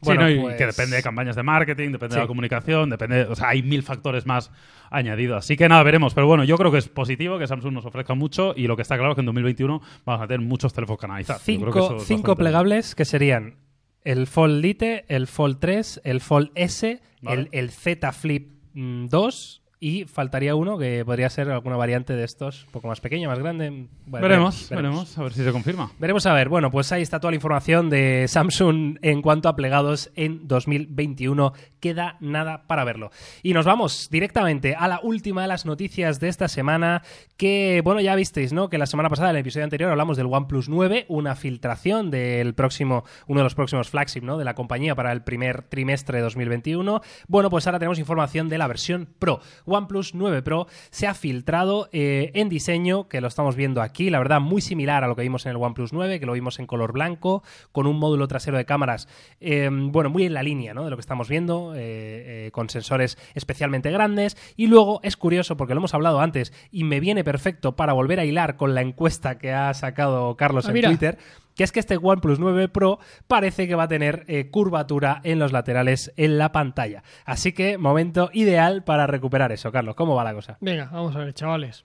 [0.00, 2.16] Bueno, sí, pues- que depende de campañas de marketing, depende Sí.
[2.18, 4.50] de la comunicación, depende, o sea, hay mil factores más
[4.90, 5.38] añadidos.
[5.38, 6.14] Así que nada, veremos.
[6.14, 8.82] Pero bueno, yo creo que es positivo que Samsung nos ofrezca mucho y lo que
[8.82, 11.42] está claro es que en 2021 vamos a tener muchos teléfonos canalizados.
[11.42, 13.56] Que Cinco, es cinco plegables que serían
[14.04, 17.40] el Fold Lite, el Fold 3, el Fold S, Vale.
[17.42, 22.24] el, el Z Flip mm, 2 y faltaría uno que podría ser alguna variante de
[22.24, 23.86] estos, un poco más pequeño, más grande.
[24.06, 25.92] Bueno, veremos, veremos, a ver si se confirma.
[25.98, 26.48] Veremos a ver.
[26.48, 31.52] Bueno, pues ahí está toda la información de Samsung en cuanto a plegados en 2021.
[31.80, 33.10] Queda nada para verlo.
[33.42, 37.02] Y nos vamos directamente a la última de las noticias de esta semana.
[37.36, 38.68] Que, bueno, ya visteis, ¿no?
[38.68, 42.54] Que la semana pasada, en el episodio anterior, hablamos del OnePlus 9, una filtración del
[42.54, 44.38] próximo, uno de los próximos flagship, ¿no?
[44.38, 47.00] De la compañía para el primer trimestre de 2021.
[47.28, 49.40] Bueno, pues ahora tenemos información de la versión Pro.
[49.68, 54.18] OnePlus 9 Pro se ha filtrado eh, en diseño, que lo estamos viendo aquí, la
[54.18, 56.66] verdad, muy similar a lo que vimos en el OnePlus 9, que lo vimos en
[56.66, 57.42] color blanco,
[57.72, 59.08] con un módulo trasero de cámaras,
[59.40, 60.84] eh, bueno, muy en la línea ¿no?
[60.84, 64.36] de lo que estamos viendo, eh, con sensores especialmente grandes.
[64.56, 68.20] Y luego es curioso, porque lo hemos hablado antes, y me viene perfecto para volver
[68.20, 70.88] a hilar con la encuesta que ha sacado Carlos Ah, en mira.
[70.88, 71.18] Twitter
[71.58, 75.40] que es que este OnePlus 9 Pro parece que va a tener eh, curvatura en
[75.40, 77.02] los laterales en la pantalla.
[77.24, 79.72] Así que momento ideal para recuperar eso.
[79.72, 80.56] Carlos, ¿cómo va la cosa?
[80.60, 81.84] Venga, vamos a ver, chavales.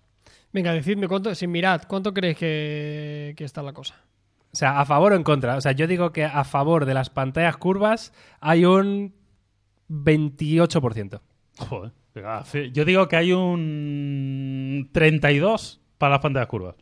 [0.52, 3.96] Venga, decidme cuánto, sin mirad, ¿cuánto creéis que, que está la cosa?
[4.52, 5.58] O sea, ¿a favor o en contra?
[5.58, 9.16] O sea, yo digo que a favor de las pantallas curvas hay un
[9.90, 11.20] 28%.
[11.58, 11.92] Joder,
[12.72, 16.76] yo digo que hay un 32 para las pantallas curvas.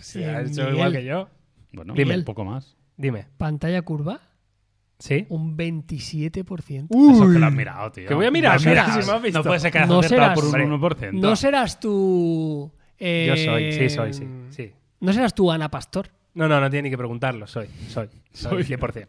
[0.00, 0.74] Sí, ha hecho Miguel.
[0.74, 1.28] igual que yo.
[1.72, 2.16] Bueno, Dime.
[2.16, 2.76] un poco más.
[2.96, 3.26] Dime.
[3.36, 4.20] Pantalla curva,
[4.98, 5.26] ¿Sí?
[5.28, 6.88] un 27%.
[6.90, 8.08] Eso que lo has mirado, tío.
[8.08, 9.38] Que voy a mirar, si me has visto.
[9.38, 11.12] No puede ser que hayas No acertado serás- por un Hombre, 1%.
[11.12, 12.72] No serás tú...
[12.98, 14.26] eh, Yo soy, sí, soy, sí.
[14.50, 14.72] sí.
[15.00, 16.08] No serás tú Ana Pastor.
[16.34, 17.46] No, no, no tiene ni que preguntarlo.
[17.46, 18.08] Soy, soy.
[18.32, 18.76] Soy Soy.
[18.76, 18.92] 100%.
[18.92, 19.08] De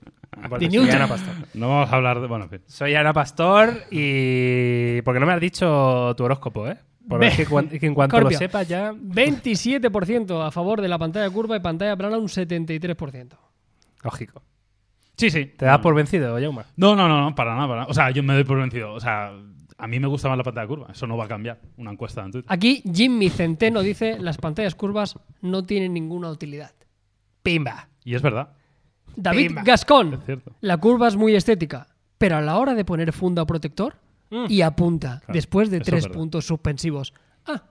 [0.59, 0.95] soy Newton.
[0.95, 1.33] Ana Pastor.
[1.53, 2.27] No vamos a hablar de...
[2.27, 2.61] Bueno, en fin.
[2.67, 5.01] Soy Ana Pastor y...
[5.03, 6.77] Porque no me has dicho tu horóscopo, ¿eh?
[7.17, 8.93] Ve- que, en cuanto lo sepas ya...
[8.93, 13.29] 27% a favor de la pantalla curva y pantalla plana un 73%.
[14.03, 14.43] Lógico.
[15.17, 15.45] Sí, sí.
[15.45, 16.65] ¿Te das por vencido, Jauma?
[16.77, 17.91] No, no, no, no, para nada, para nada.
[17.91, 18.93] O sea, yo me doy por vencido.
[18.93, 19.31] O sea,
[19.77, 20.87] a mí me gusta más la pantalla curva.
[20.91, 21.59] Eso no va a cambiar.
[21.77, 22.51] Una encuesta en Twitter.
[22.53, 26.71] Aquí Jimmy Centeno dice las pantallas curvas no tienen ninguna utilidad.
[27.43, 27.89] ¡Pimba!
[28.05, 28.49] Y es verdad.
[29.15, 29.63] David Pimba.
[29.63, 30.51] Gascón, Es cierto.
[30.61, 31.87] la curva es muy estética,
[32.17, 33.95] pero a la hora de poner funda o protector
[34.29, 34.45] Mm.
[34.49, 36.17] y apunta Claro, después de tres verdad.
[36.17, 37.13] puntos suspensivos.
[37.45, 37.63] Ah,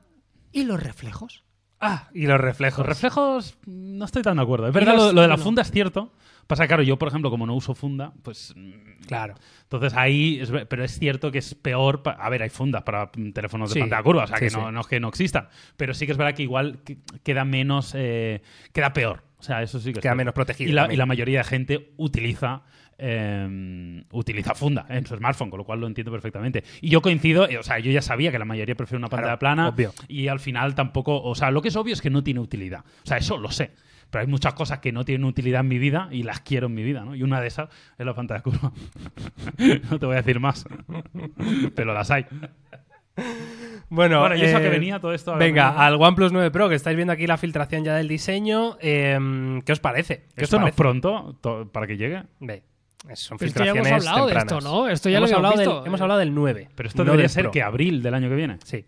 [0.53, 1.45] ¿y los reflejos?
[1.81, 2.79] Ah, y los reflejos.
[2.79, 4.67] Los reflejos no estoy tan de acuerdo.
[4.67, 5.43] Es verdad, los- lo, lo de la no.
[5.43, 6.13] funda es cierto.
[6.49, 8.55] Pasa, claro, yo, por ejemplo, como no uso funda, pues...
[8.57, 8.73] mm,
[9.07, 9.35] Claro.
[9.63, 12.03] Entonces ahí, es pero es cierto que es peor.
[12.03, 14.51] pa- a ver, hay fundas para teléfonos de Sí, pantalla curva, o sea sí, que
[14.51, 14.73] no, sí.
[14.75, 15.49] no que no existan.
[15.77, 18.43] Pero sí que es verdad que igual que- queda menos, eh,
[18.73, 20.97] queda peor O sea, eso sí que es Queda menos protegido Y la, también.
[20.97, 22.63] y la mayoría de gente utiliza
[22.99, 26.65] eh, utiliza funda en su smartphone, con lo cual lo entiendo perfectamente.
[26.81, 29.39] Y yo coincido, eh, o sea, yo ya sabía que la mayoría prefiere una pantalla
[29.39, 29.93] Claro, plana obvio.
[30.09, 32.81] y al final tampoco, o sea, lo que es obvio es que no tiene utilidad.
[33.05, 33.71] O sea, eso lo sé.
[34.11, 36.75] Pero hay muchas cosas que no tienen utilidad en mi vida y las quiero en
[36.75, 37.15] mi vida, ¿no?
[37.15, 37.69] Y una de esas
[37.99, 38.73] es la pantalla curva.
[39.91, 40.65] no te voy a decir más.
[41.75, 42.25] Pero las hay.
[43.91, 45.35] Bueno, Bueno, y eso eh, que venía todo esto.
[45.37, 48.77] Venga, al OnePlus 9 Pro, que estáis viendo aquí la filtración ya del diseño.
[48.81, 50.25] eh, ¿Qué os parece?
[50.37, 52.23] ¿Qué os Esto no es pronto to- para que llegue.
[52.41, 52.63] Ve,
[53.15, 54.89] son Pero esto ya hemos filtraciones hablado de esto, ¿no?
[54.89, 55.87] Esto ya hemos lo hablado habíamos del, visto.
[55.87, 56.69] hemos hablado del 9.
[56.75, 57.51] Pero esto no debería ser Pro.
[57.53, 58.59] que abril del año que viene.
[58.65, 58.85] Sí.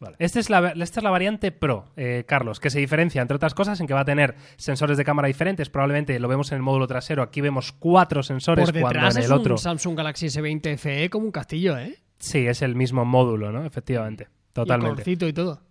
[0.00, 0.14] Vale.
[0.20, 3.52] Esta es, la, esta es la variante Pro, eh, Carlos, que se diferencia, entre otras
[3.52, 5.70] cosas, en que va a tener sensores de cámara diferentes.
[5.70, 7.20] Probablemente lo vemos en el módulo trasero.
[7.22, 9.54] Aquí vemos cuatro sensores Por cuando en es el otro.
[9.54, 11.96] un Samsung Galaxy S20 FE como un castillo, ¿eh?
[12.20, 13.64] Sí, es el mismo módulo, ¿no?
[13.64, 14.28] Efectivamente.
[14.30, 14.90] Y Totalmente.
[15.02, 15.62] colorcito y todo.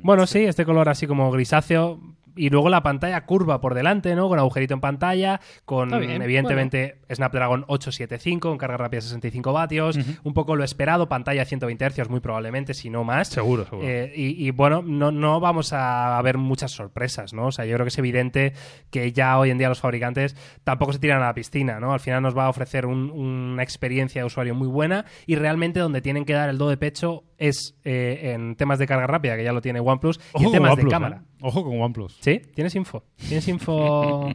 [0.00, 2.00] Bueno, sí, este color así como grisáceo.
[2.36, 4.28] Y luego la pantalla curva por delante, ¿no?
[4.28, 9.98] Con agujerito en pantalla, con bien, evidentemente Snapdragon 875, con carga rápida de 65 vatios,
[10.24, 13.28] un poco lo esperado, pantalla 120 Hz muy probablemente, si no más.
[13.28, 13.86] Seguro, seguro.
[13.86, 17.46] Eh, y, y, bueno, no, no vamos a ver muchas sorpresas, ¿no?
[17.46, 18.52] O sea, yo creo que es evidente
[18.90, 21.92] que ya hoy en día los fabricantes tampoco se tiran a la piscina, ¿no?
[21.92, 25.80] Al final nos va a ofrecer un- una experiencia de usuario muy buena y realmente
[25.80, 29.36] donde tienen que dar el do de pecho es eh, en temas de carga rápida,
[29.36, 31.22] que ya lo tiene OnePlus, y Ojo en con temas OnePlus, de cámara.
[31.24, 31.36] ¿eh?
[31.42, 32.18] Ojo con OnePlus.
[32.20, 32.40] ¿Sí?
[32.54, 33.04] ¿Tienes info?
[33.16, 34.30] ¿Tienes info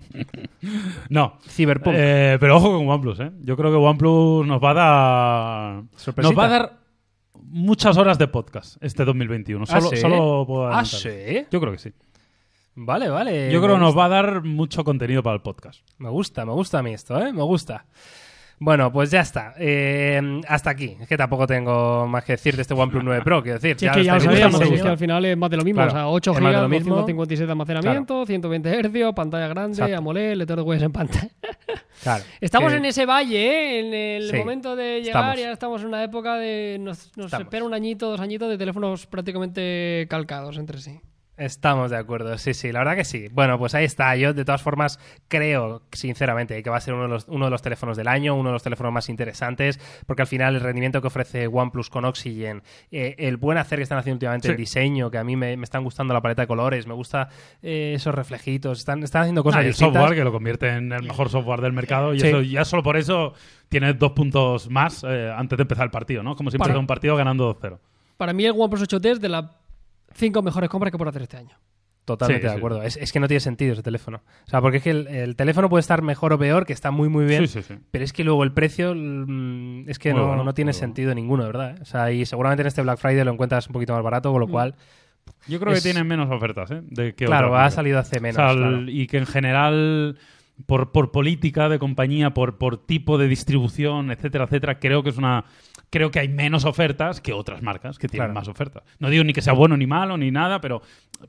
[1.10, 1.38] No.
[1.48, 1.96] Cyberpunk?
[1.98, 3.32] Eh, pero ojo con OnePlus, ¿eh?
[3.42, 5.84] Yo creo que OnePlus nos va a dar.
[5.96, 6.34] Sorpresita.
[6.34, 6.80] Nos va a dar
[7.42, 9.66] muchas horas de podcast este 2021.
[9.68, 9.98] ¿Ah, Solo, sí?
[9.98, 11.46] solo puedo ¿Ah, sí?
[11.52, 11.92] Yo creo que sí.
[12.76, 13.52] Vale, vale.
[13.52, 15.82] Yo creo que nos va a dar mucho contenido para el podcast.
[15.98, 17.34] Me gusta, me gusta a mí esto, ¿eh?
[17.34, 17.86] Me gusta.
[18.62, 19.54] Bueno, pues ya está.
[19.58, 20.98] Eh, hasta aquí.
[21.00, 23.72] Es que tampoco tengo más que decir de este OnePlus 9 Pro, quiero decir.
[23.72, 25.78] Es que ya lo sabíamos, es que al final es más de lo mismo.
[25.82, 26.96] Claro, o sea, 8 es más de GB, lo mismo.
[26.96, 29.98] 256 de almacenamiento, 120 Hz, pantalla grande, Exacto.
[29.98, 31.30] AMOLED, lector de huellas en pantalla.
[32.04, 33.80] Claro, Estamos que- en ese valle, ¿eh?
[33.80, 35.40] En el Sí, momento de llegar, estamos.
[35.40, 36.78] ya estamos en una época de.
[36.80, 41.00] Nos, nos espera un añito, dos añitos de teléfonos prácticamente calcados entre sí.
[41.40, 43.28] Estamos de acuerdo, sí, sí, la verdad que sí.
[43.32, 44.16] Bueno, pues ahí está.
[44.18, 47.52] Yo, de todas formas, creo, sinceramente, que va a ser uno de los, uno de
[47.52, 51.00] los teléfonos del año, uno de los teléfonos más interesantes, porque al final el rendimiento
[51.02, 52.62] que ofrece OnePlus con Oxygen,
[52.92, 54.52] eh, el buen hacer que están haciendo últimamente, Sí.
[54.52, 57.30] el diseño, que a mí me, me están gustando la paleta de colores, me gusta
[57.62, 59.94] eh, esos reflejitos, están, están haciendo cosas Ah, y el distintas.
[60.02, 62.28] software que lo convierte en el mejor software del mercado y Sí.
[62.28, 63.34] eso ya solo por eso
[63.70, 66.36] tiene dos puntos más eh, antes de empezar el partido, ¿no?
[66.36, 67.80] Como si empezara un partido ganando 2-0.
[68.18, 69.46] Para mí, el OnePlus 8T es de las
[70.14, 71.58] cinco mejores compras que puedo hacer este año.
[72.06, 72.58] Totalmente Sí, de sí.
[72.58, 72.82] acuerdo.
[72.82, 74.22] Es, es que no tiene sentido ese teléfono.
[74.48, 76.90] O sea, porque es que el, el teléfono puede estar mejor o peor, que está
[76.90, 77.48] muy, muy bien.
[77.48, 77.80] Sí, sí, sí.
[77.92, 80.80] Pero es que luego el precio mm, es que no, bueno, no tiene bueno.
[80.80, 81.78] sentido ninguno, de ¿verdad?
[81.82, 84.40] O sea, y seguramente en este Black Friday lo encuentras un poquito más barato, con
[84.42, 84.74] lo cual,
[85.48, 86.82] Yo creo Es- que tienen menos ofertas, ¿eh?
[86.84, 88.38] De que claro, ha salido hace menos.
[88.38, 88.78] O sea, claro.
[88.80, 90.18] el- Y que en general,
[90.66, 95.18] por, por política de compañía, por, por tipo de distribución, etcétera, etcétera, creo que es
[95.18, 95.46] una.
[95.92, 98.40] Creo que hay menos ofertas que otras marcas que tienen Claro.
[98.40, 98.84] más ofertas.
[99.00, 100.82] No digo ni que sea bueno ni malo ni nada, pero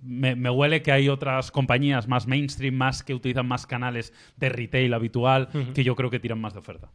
[0.02, 4.48] me, me huele que hay otras compañías más mainstream, más que utilizan más canales de
[4.50, 6.90] retail habitual, que yo creo que tiran más de oferta.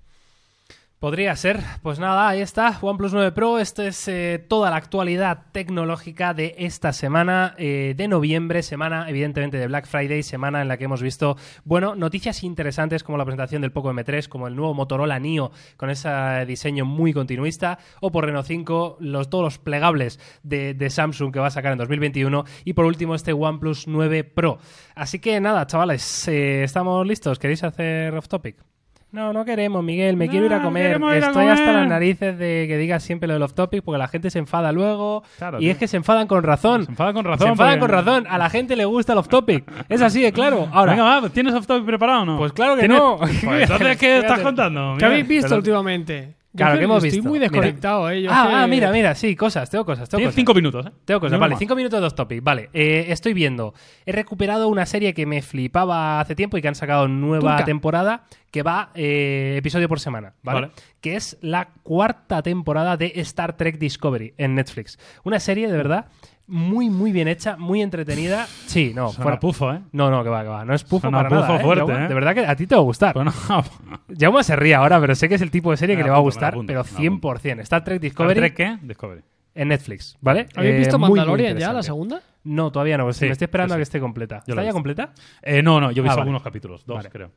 [1.00, 1.60] Podría ser.
[1.82, 2.80] Pues nada, ahí está.
[2.82, 3.60] OnePlus 9 Pro.
[3.60, 9.58] Esto es eh, toda la actualidad tecnológica de esta semana eh, de noviembre, semana evidentemente
[9.58, 11.36] de Black Friday, semana en la que hemos visto,
[11.66, 15.90] bueno, noticias interesantes como la presentación del Poco M3, como el nuevo Motorola Neo con
[15.90, 16.10] ese
[16.48, 21.40] diseño muy continuista, o por Reno 5, los, todos los plegables de, de Samsung que
[21.40, 24.60] va a sacar en 2021, y por último este OnePlus 9 Pro.
[24.96, 27.38] Así que nada, chavales, eh, ¿estamos listos?
[27.38, 28.75] ¿Queréis hacer off topic?
[29.16, 30.18] No, no queremos, Miguel.
[30.18, 30.88] Me No, quiero ir a comer.
[30.88, 33.82] queremos ir a Estoy hasta las narices de que digas siempre lo del off topic
[33.82, 35.24] porque la gente se enfada luego.
[35.38, 35.72] Claro, y tío.
[35.72, 36.84] es que se enfadan con razón.
[36.86, 37.48] Se enfada con razón.
[37.48, 38.28] Se enfadan porque- con razón.
[38.30, 39.64] A la gente le gusta el off topic.
[39.90, 40.68] Es así de claro.
[40.72, 42.38] Ahora, Venga, va, ¿tienes off topic preparado o no?
[42.38, 43.18] Pues claro que ¿Tienes- no.
[43.18, 44.96] Pues entonces, ¿qué estás contando?
[45.00, 46.35] ¿Qué habéis visto pero- últimamente?
[46.56, 47.30] Claro, que hemos estoy visto.
[47.30, 47.50] muy Mira.
[47.52, 48.22] desconectado, ¿eh?
[48.22, 50.36] Yo es Ah, que- ah, mira, mira, sí, cosas, tengo cosas, tengo cosas.
[50.36, 50.92] cinco minutos, ¿eh?
[51.06, 51.60] Tengo cosas, No vale, más.
[51.60, 52.70] cinco minutos de off topic, vale.
[52.74, 53.74] Eh, estoy viendo,
[54.06, 57.66] he recuperado una serie que me flipaba hace tiempo y que han sacado nueva Turca.
[57.66, 60.62] temporada que va eh, episodio por semana, ¿vale?
[60.62, 60.74] Vale.
[61.02, 64.98] Que es la cuarta temporada de Star Trek Discovery en Netflix.
[65.24, 66.06] Una serie de verdad
[66.48, 68.46] muy, muy bien hecha, muy entretenida.
[68.68, 69.40] Sí, no, Suena fuera.
[69.40, 69.82] pufo, ¿eh?
[69.92, 70.64] No, no, que va, que va.
[70.66, 71.64] No es pufo Suena para pufo nada, ¿eh?
[71.64, 71.92] fuerte.
[71.94, 72.08] ¿eh?
[72.08, 73.14] De verdad que a ti te va a gustar.
[73.16, 73.32] Bueno,
[74.20, 76.12] Jaume se ríe ahora, pero sé que es el tipo de serie Me que le
[76.12, 77.30] va a gustar, apunto, pero me la apunto.
[77.30, 77.60] 100%.
[77.62, 78.78] Star Trek ¿Star Discovery Trek qué?
[78.82, 79.22] Discovery.
[79.56, 80.48] en Netflix, ¿vale?
[80.56, 82.22] ¿Habéis Eh, visto muy, muy Mandalorian ya, la segunda?
[82.44, 83.12] No, todavía no.
[83.14, 84.44] Sí, me estoy esperando sí, a que esté completa.
[84.48, 85.14] Yo ¿Está ya completa?
[85.42, 86.22] Eh, no, no, yo he visto Ah, vale.
[86.22, 87.10] algunos capítulos, dos Vale.
[87.10, 87.32] creo.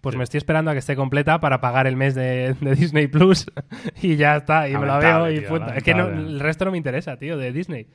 [0.00, 0.18] Pues Sí.
[0.18, 3.46] me estoy esperando a que esté completa para pagar el mes de, de Disney Plus
[4.02, 4.68] y ya está.
[4.68, 5.72] Y me la veo y tío, punto.
[5.72, 7.86] Es que no, el resto no me interesa, tío, de Disney.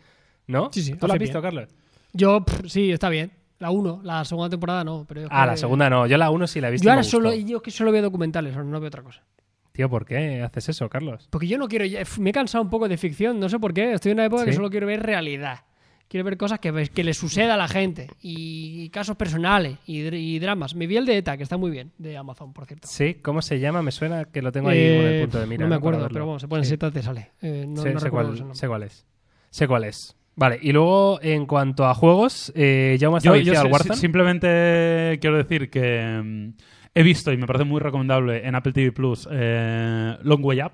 [0.47, 0.69] ¿No?
[0.71, 1.41] Sí, sí, ¿Tú lo has visto.
[1.41, 1.69] Carlos?
[2.13, 3.31] Yo, pff, sí, está bien.
[3.59, 5.05] La 1, la segunda temporada no.
[5.07, 6.07] Pero Ah, que- la segunda no.
[6.07, 6.85] Yo la uno sí la he visto.
[6.85, 9.23] Yo ahora solo, yo que solo veo documentales, no veo otra cosa.
[9.71, 11.27] Tío, ¿por qué haces eso, Carlos?
[11.29, 11.85] Porque yo no quiero.
[12.19, 13.93] Me he cansado un poco de ficción, no sé por qué.
[13.93, 14.55] Estoy en una época que ¿Sí?
[14.55, 15.59] solo quiero ver realidad.
[16.07, 18.07] Quiero ver cosas que, que le suceda a la gente.
[18.21, 20.75] Y casos personales y, dr- y dramas.
[20.75, 22.87] Me vi el de ETA, que está muy bien, de Amazon, por cierto.
[22.87, 23.81] Sí, ¿cómo se llama?
[23.81, 25.63] Me suena que lo tengo ahí Eh, con el punto de mira.
[25.63, 26.69] no me acuerdo, pero bueno, se pone Sí.
[26.69, 27.31] seta, te sale.
[27.41, 29.05] Eh, no, sé, no sé cuál, sé cuál es.
[29.49, 30.15] Sé cuál es.
[30.37, 33.95] Vale, y luego en cuanto a juegos, eh, ya hemos estado Yo, yo al Warzone.
[33.95, 36.49] si- simplemente quiero decir que mm,
[36.93, 40.71] he visto y me parece muy recomendable en Apple TV Plus eh, Long Way Up.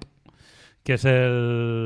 [0.84, 1.12] Que es el,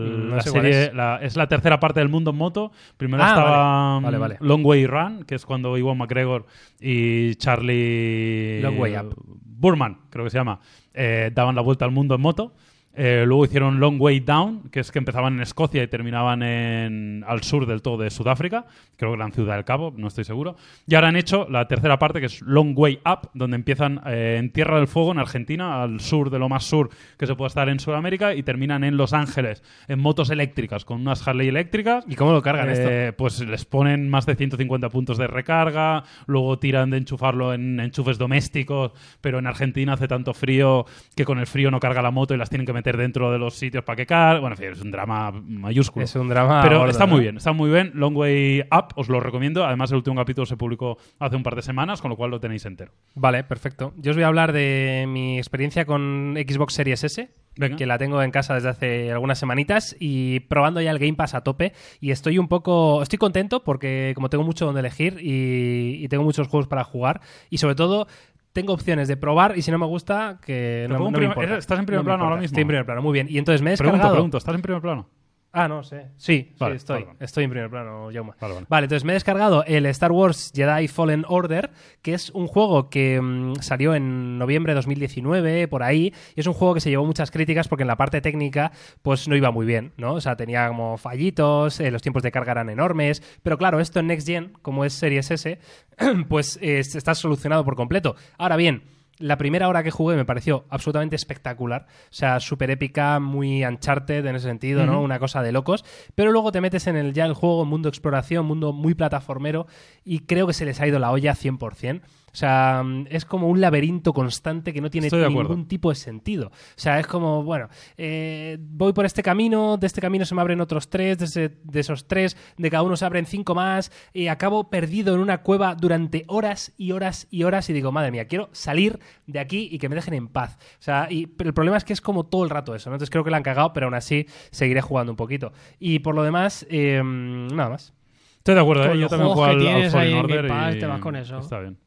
[0.08, 0.94] Mm, no la sé cuál serie, es.
[0.94, 2.72] La, es la tercera parte del mundo en moto.
[2.96, 4.38] Primero Ah, estaba vale, mm, vale.
[4.40, 6.46] Long Way Run, que es cuando Iwan McGregor
[6.80, 9.16] y Charlie Long Way Up.
[9.58, 10.62] Burman, creo que se llama,
[10.94, 12.54] eh, daban la vuelta al mundo en moto.
[12.98, 17.26] Eh, luego hicieron Long Way Down, que es que empezaban en Escocia y terminaban en,
[17.28, 18.66] al sur del todo de Sudáfrica,
[18.96, 20.56] creo que era en Ciudad del Cabo, no estoy seguro.
[20.88, 24.38] Y ahora han hecho la tercera parte, que es Long Way Up, donde empiezan eh,
[24.40, 27.48] en Tierra del Fuego, en Argentina, al sur de lo más sur que se puede
[27.48, 32.06] estar en Sudamérica, y terminan en Los Ángeles, en motos eléctricas, con unas Harley eléctricas.
[32.08, 32.90] ¿Y cómo lo cargan esto?
[32.90, 37.80] Eh, Pues les ponen más de 150 puntos de recarga, luego tiran de enchufarlo en
[37.80, 40.86] enchufes domésticos, pero en Argentina hace tanto frío
[41.16, 43.40] que con el frío no carga la moto y las tienen que meter dentro de
[43.40, 44.42] los sitios para que cargue.
[44.42, 46.06] Bueno, en fin, es un drama mayúsculo.
[46.06, 46.62] Es un drama.
[46.62, 47.14] Pero gordo, está ¿no?
[47.14, 47.92] muy bien, está muy bien.
[47.96, 49.66] Long Way Up, os lo recomiendo.
[49.66, 52.40] Además, el último capítulo se publicó hace un par de semanas, con lo cual lo
[52.40, 52.92] tenéis entero.
[53.16, 53.94] Vale, perfecto.
[53.98, 57.30] Yo os voy a hablar de mi experiencia con Xbox Series S.
[57.58, 57.78] Venga.
[57.78, 61.36] que la tengo en casa desde hace algunas semanitas y probando ya el Game Pass
[61.36, 61.72] a tope
[62.02, 66.26] y estoy un poco estoy contento porque como tengo mucho donde elegir y, y tengo
[66.26, 68.08] muchos juegos para jugar y sobre todo
[68.56, 71.58] tengo opciones de probar y si no me gusta que no, no me importa.
[71.58, 72.46] estás en primer No plano ahora mismo.
[72.46, 73.28] Estoy en primer plano, muy bien.
[73.30, 74.16] Y entonces me he Pregunto, descargado...
[74.16, 75.10] pregunto, ¿estás en primer plano?
[75.58, 76.08] Ah, no sé.
[76.18, 77.06] Sí, Vale, sí, estoy.
[77.18, 78.36] Estoy en primer plano, Jauma.
[78.42, 78.66] Vale, vale.
[78.68, 82.90] Vale, entonces me he descargado el Star Wars Jedi Fallen Order, que es un juego
[82.90, 86.90] que mm, salió en noviembre de 2019, por ahí, y es un juego que se
[86.90, 90.16] llevó muchas críticas porque en la parte técnica pues no iba muy bien, ¿no?
[90.16, 94.02] O sea, tenía como fallitos, eh, los tiempos de carga eran enormes, pero claro, esto
[94.02, 95.58] en Next Gen, como es Series S,
[96.28, 98.18] pues eh, está solucionado por completo.
[98.38, 98.84] Ahora bien,
[99.18, 101.86] la primera hora que jugué me pareció absolutamente espectacular.
[101.90, 105.02] O sea, súper épica, muy Uncharted en ese sentido, ¿no?
[105.02, 105.86] Una cosa de locos.
[106.16, 109.68] Pero luego te metes en el ya el juego, mundo exploración, mundo muy plataformero,
[110.04, 112.02] y creo que se les ha ido la olla 100%.
[112.36, 115.96] O sea, mm, es como un laberinto constante que no tiene Estoy ningún tipo de
[115.96, 116.48] sentido.
[116.48, 120.42] O sea, es como, bueno, eh, voy por este camino, de este camino se me
[120.42, 123.90] abren otros tres, de, ese- de esos tres, de cada uno se abren cinco más,
[124.12, 128.12] y acabo perdido en una cueva durante horas y horas y horas, y digo, madre
[128.12, 130.58] mía, quiero salir de aquí y que me dejen en paz.
[130.78, 132.98] O sea, y, pero el problema es que es como todo el rato eso, ¿no?
[132.98, 135.54] Entonces creo que la han cagado, pero aún así seguiré jugando un poquito.
[135.80, 137.94] Y por lo demás, eh, nada más.
[138.40, 139.00] Estoy de acuerdo, ¿eh?
[139.00, 139.56] yo también juego al,
[139.90, 141.40] Fallen en Order y te vas con eso.
[141.40, 141.78] Está bien.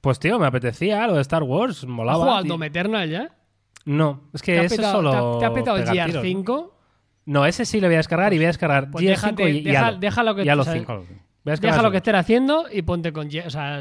[0.00, 2.18] Pues tío, me apetecía lo de Star Wars, ¿Has molaba.
[2.24, 2.48] jugado tío.
[2.50, 3.28] Doom Eternal ya?
[3.84, 5.10] No, es que ¿Te ha eso es petado- solo.
[5.10, 6.30] te ha- ¿Te ha petado el pegar tiros, ¿no?
[6.30, 6.70] GR5?
[7.26, 9.56] No, ese sí lo voy a descargar y voy a descargar Pues GR5 déjate- y,
[9.58, 9.98] y deja- Halo.
[9.98, 10.86] déjalo que- Y Halo o sea, 5.
[10.86, 11.00] Claro.
[11.02, 11.10] Voy
[11.46, 13.80] a descargar Deja lo que estés haciendo y ponte con, o sea,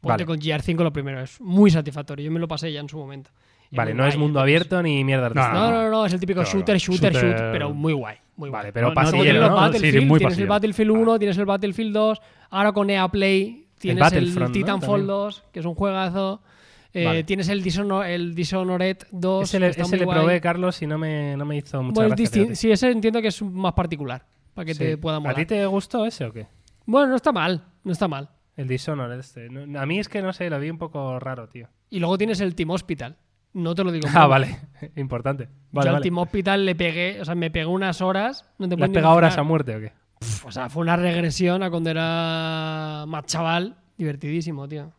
[0.00, 0.26] ponte Vale.
[0.26, 1.20] con GR5 lo primero.
[1.20, 2.24] Es muy satisfactorio.
[2.24, 3.30] Yo me lo pasé ya en su momento.
[3.72, 5.28] Y Vale, no es mundo abierto ni mierda.
[5.30, 8.16] No, no, no, no, es el típico Claro, shooter, shooter, shooter- shoot, pero muy guay.
[8.36, 8.72] Muy Vale, guay.
[8.72, 9.48] pero no, pasillero, tienes ¿no?
[9.50, 10.46] los Battlefield, Sí, muy tienes el.
[10.48, 14.32] Battlefield 1, tienes el Battlefield 2, ahora con EA Play tienes el.
[14.52, 15.06] Titanfall También.
[15.06, 16.42] 2, que es un juegazo.
[16.92, 17.22] Eh, Vale.
[17.24, 20.18] Tienes el, Dishonor- el Dishonored 2, Ese que le, está ese muy le guay.
[20.18, 22.54] probé, Carlos, y no me, no me hizo mucha Bueno, gracia.
[22.56, 24.80] sí, ese entiendo que es más particular, para que Sí.
[24.80, 25.34] te pueda molar.
[25.34, 26.48] ¿A ti te gustó ese o qué?
[26.86, 28.28] Bueno, no está mal, no está mal.
[28.56, 29.48] El Dishonored este.
[29.48, 31.68] No, a mí es que no sé, lo vi un poco raro, tío.
[31.90, 33.16] Y luego tienes el Team Hospital.
[33.52, 34.08] No te lo digo.
[34.12, 34.58] Ah, vale.
[34.96, 35.48] Importante.
[35.70, 36.02] Vale, Yo al.
[36.02, 38.44] Team Hospital le pegué, o sea, me pegué unas horas.
[38.58, 39.92] No te ¿Le has pegado horas a muerte o qué?
[40.44, 43.76] O sea, fue una regresión a cuando era más chaval.
[43.96, 44.92] Divertidísimo, tío.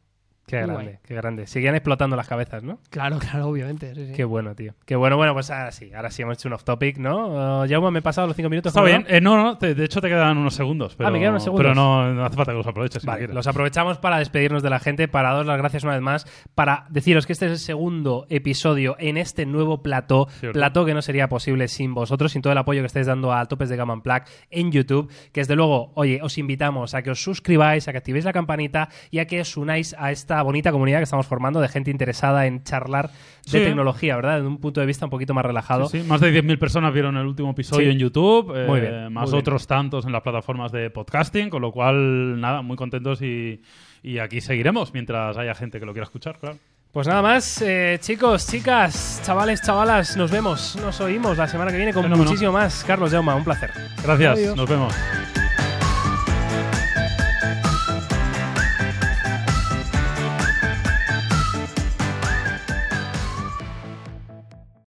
[0.52, 0.98] Qué Muy grande, guay.
[1.04, 1.48] qué grande.
[1.48, 2.80] Seguían explotando las cabezas, ¿no?
[2.90, 3.96] Claro, claro, obviamente.
[3.96, 4.14] Sí, sí.
[4.14, 4.74] Qué bueno, tío.
[4.86, 5.16] Qué bueno.
[5.18, 5.92] Bueno, pues ahora sí.
[5.94, 7.62] Ahora sí hemos hecho un off-topic, ¿no?
[7.62, 8.72] Uh, Jaume, me he pasado los cinco minutos.
[8.72, 9.06] Está bien.
[9.08, 10.96] Eh, no, no, te- de hecho te quedan unos segundos.
[10.96, 11.64] Pero, Ah, me quedan unos segundos.
[11.64, 13.02] Pero no, no hace falta que los aproveches.
[13.02, 16.02] si Vale, los aprovechamos para despedirnos de la gente, para daros las gracias una vez
[16.02, 20.58] más, para deciros que este es el segundo episodio en este nuevo plató, Cierto.
[20.60, 23.46] plató que no sería posible sin vosotros, sin todo el apoyo que estáis dando a
[23.46, 27.24] Topes de Gama Unplugged en YouTube, que desde luego, oye, os invitamos a que os
[27.24, 31.00] suscribáis, a que activéis la campanita y a que os unáis a esta bonita comunidad
[31.00, 33.16] que estamos formando de gente interesada en charlar de
[33.46, 33.58] Sí.
[33.60, 34.36] tecnología, ¿verdad?
[34.36, 35.88] Desde un punto de vista un poquito más relajado.
[35.88, 37.92] Sí, sí, Más de 10.000 personas vieron el último episodio Sí.
[37.92, 39.40] en YouTube, eh, Muy bien, más muy bien.
[39.40, 43.62] otros tantos en las plataformas de podcasting, con lo cual, nada, muy contentos y,
[44.04, 46.58] y aquí seguiremos mientras haya gente que lo quiera escuchar, claro.
[46.92, 51.78] Pues nada más, eh, chicos, chicas, chavales, chavalas, nos vemos, nos oímos la semana que
[51.78, 52.26] viene con Fenómeno.
[52.30, 52.84] muchísimo más.
[52.84, 53.70] Carlos Jauma, un placer.
[54.04, 54.56] Gracias, Adiós.
[54.58, 54.94] nos vemos.